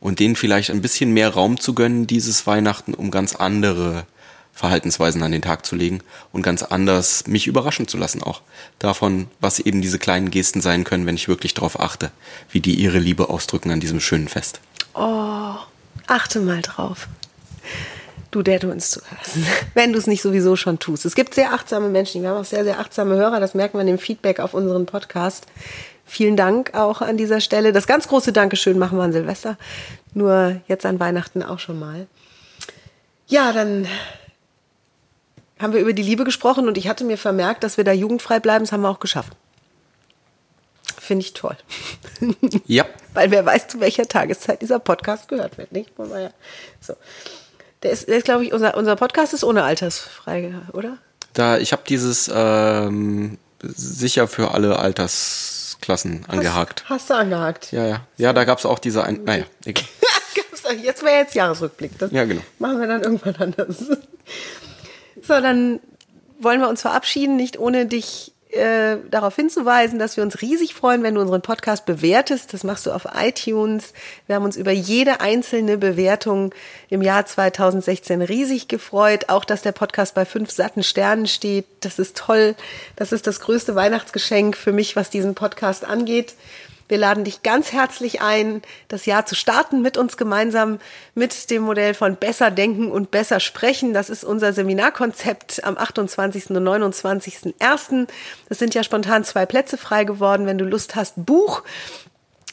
und 0.00 0.18
denen 0.18 0.36
vielleicht 0.36 0.70
ein 0.70 0.82
bisschen 0.82 1.12
mehr 1.12 1.30
Raum 1.30 1.58
zu 1.58 1.74
gönnen 1.74 2.06
dieses 2.06 2.46
Weihnachten, 2.46 2.92
um 2.92 3.10
ganz 3.10 3.34
andere 3.34 4.04
Verhaltensweisen 4.52 5.22
an 5.22 5.32
den 5.32 5.42
Tag 5.42 5.64
zu 5.66 5.74
legen 5.74 6.00
und 6.32 6.42
ganz 6.42 6.62
anders 6.62 7.26
mich 7.26 7.46
überraschen 7.46 7.88
zu 7.88 7.96
lassen 7.96 8.22
auch. 8.22 8.42
Davon, 8.78 9.28
was 9.40 9.58
eben 9.58 9.82
diese 9.82 9.98
kleinen 9.98 10.30
Gesten 10.30 10.60
sein 10.60 10.84
können, 10.84 11.06
wenn 11.06 11.16
ich 11.16 11.28
wirklich 11.28 11.54
darauf 11.54 11.80
achte, 11.80 12.10
wie 12.50 12.60
die 12.60 12.74
ihre 12.74 12.98
Liebe 12.98 13.30
ausdrücken 13.30 13.70
an 13.70 13.80
diesem 13.80 14.00
schönen 14.00 14.28
Fest. 14.28 14.60
Oh, 14.94 15.54
achte 16.06 16.40
mal 16.40 16.62
drauf. 16.62 17.08
Du, 18.34 18.42
der 18.42 18.58
du 18.58 18.72
uns 18.72 18.90
zuhörst, 18.90 19.38
wenn 19.74 19.92
du 19.92 19.98
es 20.00 20.08
nicht 20.08 20.20
sowieso 20.20 20.56
schon 20.56 20.80
tust. 20.80 21.04
Es 21.04 21.14
gibt 21.14 21.34
sehr 21.34 21.52
achtsame 21.52 21.88
Menschen, 21.88 22.20
wir 22.20 22.30
haben 22.30 22.40
auch 22.40 22.44
sehr, 22.44 22.64
sehr 22.64 22.80
achtsame 22.80 23.14
Hörer, 23.14 23.38
das 23.38 23.54
merken 23.54 23.78
wir 23.78 23.82
in 23.82 23.86
dem 23.86 23.98
Feedback 24.00 24.40
auf 24.40 24.54
unseren 24.54 24.86
Podcast. 24.86 25.46
Vielen 26.04 26.36
Dank 26.36 26.74
auch 26.74 27.00
an 27.00 27.16
dieser 27.16 27.40
Stelle. 27.40 27.72
Das 27.72 27.86
ganz 27.86 28.08
große 28.08 28.32
Dankeschön 28.32 28.76
machen 28.76 28.98
wir 28.98 29.04
an 29.04 29.12
Silvester, 29.12 29.56
nur 30.14 30.60
jetzt 30.66 30.84
an 30.84 30.98
Weihnachten 30.98 31.44
auch 31.44 31.60
schon 31.60 31.78
mal. 31.78 32.08
Ja, 33.28 33.52
dann 33.52 33.86
haben 35.60 35.72
wir 35.72 35.80
über 35.80 35.92
die 35.92 36.02
Liebe 36.02 36.24
gesprochen 36.24 36.66
und 36.66 36.76
ich 36.76 36.88
hatte 36.88 37.04
mir 37.04 37.16
vermerkt, 37.16 37.62
dass 37.62 37.76
wir 37.76 37.84
da 37.84 37.92
jugendfrei 37.92 38.40
bleiben. 38.40 38.64
Das 38.64 38.72
haben 38.72 38.82
wir 38.82 38.90
auch 38.90 38.98
geschafft. 38.98 39.32
Finde 40.98 41.24
ich 41.24 41.34
toll. 41.34 41.56
Ja. 42.66 42.84
Weil 43.14 43.30
wer 43.30 43.46
weiß, 43.46 43.68
zu 43.68 43.78
welcher 43.78 44.08
Tageszeit 44.08 44.60
dieser 44.60 44.80
Podcast 44.80 45.28
gehört 45.28 45.56
wird, 45.56 45.70
nicht? 45.70 45.92
So. 46.80 46.94
Der 47.84 47.92
ist, 47.92 48.08
der 48.08 48.16
ist 48.16 48.24
glaube 48.24 48.44
ich, 48.44 48.52
unser, 48.52 48.76
unser 48.76 48.96
Podcast 48.96 49.34
ist 49.34 49.44
ohne 49.44 49.62
altersfrei, 49.62 50.52
oder? 50.72 50.98
Da, 51.34 51.58
ich 51.58 51.72
habe 51.72 51.82
dieses 51.86 52.30
ähm, 52.34 53.38
sicher 53.62 54.26
für 54.26 54.52
alle 54.52 54.78
Altersklassen 54.78 56.24
angehakt. 56.28 56.84
Hast, 56.84 56.90
hast 56.90 57.10
du 57.10 57.14
angehakt? 57.14 57.72
Ja, 57.72 57.86
ja. 57.86 58.06
Ja, 58.16 58.32
da 58.32 58.44
gab 58.44 58.58
es 58.58 58.66
auch 58.66 58.78
diese, 58.78 59.04
ein, 59.04 59.24
naja, 59.24 59.44
egal. 59.64 59.84
jetzt 60.82 61.02
wäre 61.02 61.16
jetzt 61.16 61.34
Jahresrückblick. 61.34 61.98
Das 61.98 62.10
ja, 62.10 62.24
genau. 62.24 62.42
Machen 62.58 62.80
wir 62.80 62.86
dann 62.86 63.02
irgendwann 63.02 63.36
anders. 63.36 63.84
So, 65.22 65.40
dann 65.40 65.80
wollen 66.38 66.60
wir 66.60 66.68
uns 66.68 66.82
verabschieden, 66.82 67.36
nicht 67.36 67.58
ohne 67.58 67.86
dich 67.86 68.33
äh, 68.54 68.98
darauf 69.10 69.36
hinzuweisen, 69.36 69.98
dass 69.98 70.16
wir 70.16 70.24
uns 70.24 70.40
riesig 70.40 70.74
freuen, 70.74 71.02
wenn 71.02 71.14
du 71.14 71.20
unseren 71.20 71.42
Podcast 71.42 71.86
bewertest. 71.86 72.52
Das 72.52 72.64
machst 72.64 72.86
du 72.86 72.92
auf 72.92 73.06
iTunes. 73.14 73.92
Wir 74.26 74.36
haben 74.36 74.44
uns 74.44 74.56
über 74.56 74.70
jede 74.70 75.20
einzelne 75.20 75.76
Bewertung 75.76 76.54
im 76.88 77.02
Jahr 77.02 77.26
2016 77.26 78.22
riesig 78.22 78.68
gefreut. 78.68 79.28
Auch, 79.28 79.44
dass 79.44 79.62
der 79.62 79.72
Podcast 79.72 80.14
bei 80.14 80.24
fünf 80.24 80.50
satten 80.50 80.82
Sternen 80.82 81.26
steht. 81.26 81.66
Das 81.80 81.98
ist 81.98 82.16
toll. 82.16 82.54
Das 82.96 83.12
ist 83.12 83.26
das 83.26 83.40
größte 83.40 83.74
Weihnachtsgeschenk 83.74 84.56
für 84.56 84.72
mich, 84.72 84.96
was 84.96 85.10
diesen 85.10 85.34
Podcast 85.34 85.84
angeht. 85.84 86.34
Wir 86.88 86.98
laden 86.98 87.24
dich 87.24 87.42
ganz 87.42 87.72
herzlich 87.72 88.20
ein, 88.20 88.60
das 88.88 89.06
Jahr 89.06 89.24
zu 89.24 89.34
starten 89.34 89.80
mit 89.80 89.96
uns 89.96 90.16
gemeinsam 90.16 90.78
mit 91.14 91.50
dem 91.50 91.62
Modell 91.62 91.94
von 91.94 92.16
Besser 92.16 92.50
Denken 92.50 92.90
und 92.90 93.10
Besser 93.10 93.40
Sprechen. 93.40 93.94
Das 93.94 94.10
ist 94.10 94.22
unser 94.22 94.52
Seminarkonzept 94.52 95.64
am 95.64 95.78
28. 95.78 96.50
und 96.50 96.68
29.01. 96.68 98.08
Es 98.50 98.58
sind 98.58 98.74
ja 98.74 98.84
spontan 98.84 99.24
zwei 99.24 99.46
Plätze 99.46 99.78
frei 99.78 100.04
geworden. 100.04 100.46
Wenn 100.46 100.58
du 100.58 100.64
Lust 100.64 100.94
hast, 100.94 101.24
Buch. 101.24 101.62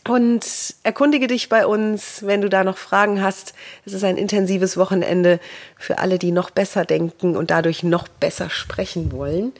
Und 0.08 0.46
erkundige 0.82 1.28
dich 1.28 1.48
bei 1.48 1.66
uns, 1.68 2.26
wenn 2.26 2.42
du 2.42 2.50
da 2.50 2.64
noch 2.64 2.78
Fragen 2.78 3.22
hast. 3.22 3.54
Es 3.86 3.94
ist 3.94 4.04
ein 4.04 4.18
intensives 4.18 4.76
Wochenende 4.78 5.40
für 5.78 6.00
alle, 6.00 6.18
die 6.18 6.32
noch 6.32 6.50
besser 6.50 6.86
denken 6.86 7.36
und 7.36 7.52
dadurch 7.52 7.84
noch 7.84 8.08
besser 8.08 8.50
sprechen 8.50 9.12
wollen. 9.12 9.54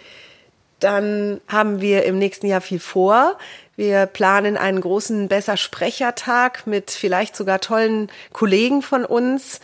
Dann 0.82 1.40
haben 1.48 1.80
wir 1.80 2.04
im 2.04 2.18
nächsten 2.20 2.48
Jahr 2.48 2.60
viel 2.60 2.80
vor. 2.80 3.38
Wir 3.78 4.08
planen 4.08 4.58
einen 4.58 4.82
großen 4.82 5.28
Besser-Sprechertag 5.28 6.68
mit 6.68 6.92
vielleicht 6.92 7.36
sogar 7.36 7.62
tollen 7.62 8.10
Kollegen 8.34 8.82
von 8.82 9.06
uns. 9.06 9.62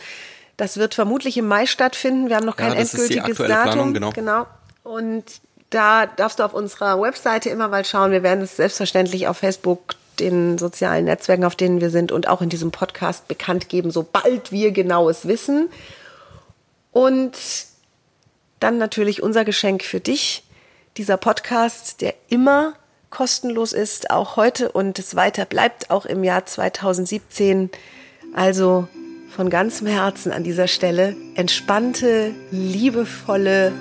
Das 0.56 0.76
wird 0.76 0.94
vermutlich 0.94 1.36
im 1.36 1.46
Mai 1.46 1.66
stattfinden. 1.66 2.28
Wir 2.28 2.36
haben 2.36 2.46
noch 2.46 2.56
kein 2.56 2.72
ja, 2.72 2.78
endgültiges 2.78 3.36
Datum. 3.36 3.92
Planung, 3.92 3.94
genau. 3.94 4.10
genau. 4.12 4.46
Und 4.82 5.24
da 5.70 6.06
darfst 6.06 6.38
du 6.38 6.44
auf 6.44 6.54
unserer 6.54 7.00
Webseite 7.00 7.50
immer 7.50 7.68
mal 7.68 7.84
schauen. 7.84 8.10
Wir 8.10 8.22
werden 8.22 8.42
es 8.42 8.56
selbstverständlich 8.56 9.28
auf 9.28 9.38
Facebook, 9.38 9.94
den 10.18 10.58
sozialen 10.58 11.04
Netzwerken, 11.04 11.44
auf 11.44 11.56
denen 11.56 11.80
wir 11.80 11.90
sind 11.90 12.10
und 12.10 12.28
auch 12.28 12.42
in 12.42 12.48
diesem 12.48 12.70
Podcast 12.70 13.28
bekannt 13.28 13.68
geben, 13.68 13.90
sobald 13.90 14.50
wir 14.50 14.72
genaues 14.72 15.28
wissen. 15.28 15.68
Und 16.92 17.36
dann 18.60 18.78
natürlich 18.78 19.22
unser 19.22 19.44
Geschenk 19.44 19.84
für 19.84 20.00
dich, 20.00 20.42
dieser 20.98 21.16
Podcast, 21.16 22.00
der 22.00 22.14
immer 22.28 22.74
kostenlos 23.08 23.72
ist, 23.72 24.10
auch 24.10 24.36
heute 24.36 24.72
und 24.72 24.98
es 24.98 25.14
weiter 25.14 25.44
bleibt, 25.44 25.90
auch 25.90 26.04
im 26.04 26.24
Jahr 26.24 26.44
2017. 26.44 27.70
Also 28.34 28.88
von 29.34 29.48
ganzem 29.48 29.86
Herzen 29.86 30.32
an 30.32 30.42
dieser 30.42 30.66
Stelle 30.66 31.16
entspannte, 31.36 32.34
liebevolle, 32.50 33.72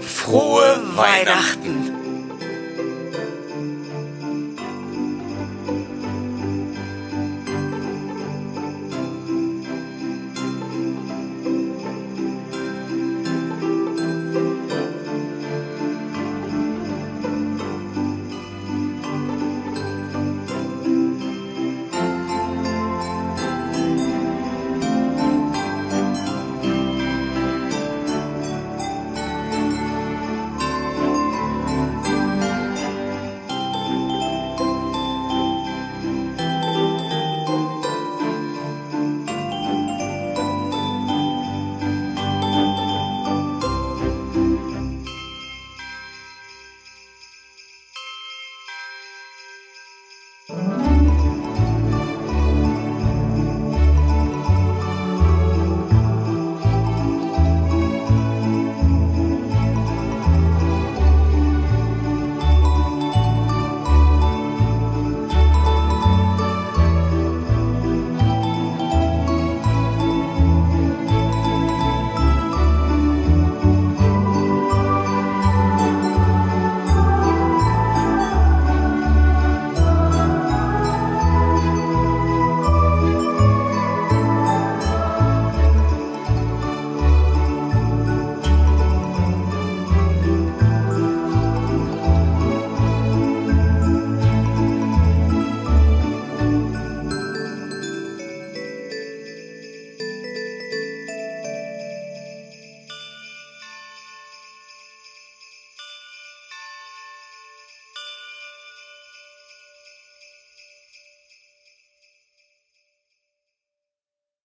frohe 0.00 0.80
Weihnachten. 0.94 2.03